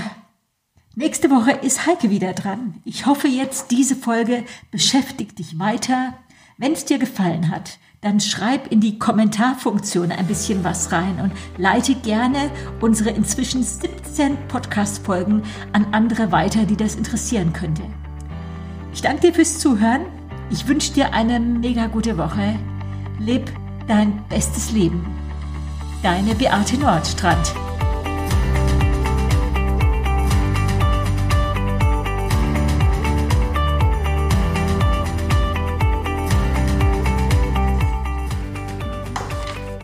Nächste 1.01 1.31
Woche 1.31 1.53
ist 1.53 1.87
Heike 1.87 2.11
wieder 2.11 2.33
dran. 2.33 2.83
Ich 2.85 3.07
hoffe 3.07 3.29
jetzt, 3.29 3.71
diese 3.71 3.95
Folge 3.95 4.45
beschäftigt 4.73 5.39
dich 5.39 5.57
weiter. 5.57 6.15
Wenn 6.57 6.73
es 6.73 6.87
dir 6.87 6.99
gefallen 6.99 7.53
hat, 7.53 7.79
dann 8.01 8.21
schreib 8.21 8.71
in 8.71 8.81
die 8.81 8.99
Kommentarfunktion 8.99 10.13
ein 10.13 10.27
bisschen 10.27 10.63
was 10.63 10.93
rein 10.93 11.19
und 11.21 11.33
leite 11.57 11.95
gerne 11.97 12.51
unsere 12.81 13.11
inzwischen 13.11 13.63
17 13.63 14.37
Podcast-Folgen 14.47 15.43
an 15.73 15.87
andere 15.93 16.31
weiter, 16.31 16.65
die 16.65 16.77
das 16.77 16.95
interessieren 16.95 17.53
könnte. 17.53 17.83
Ich 18.93 19.03
danke 19.03 19.23
dir 19.29 19.35
fürs 19.35 19.59
Zuhören. 19.59 20.07
Ich 20.51 20.67
wünsche 20.69 20.93
dir 20.93 21.13
eine 21.13 21.41
mega 21.41 21.87
gute 21.89 22.17
Woche. 22.17 22.59
Leb 23.19 23.53
dein 23.89 24.25
bestes 24.29 24.71
Leben. 24.71 25.05
Deine 26.03 26.35
Beate 26.37 26.79
Nordstrand. 26.79 27.53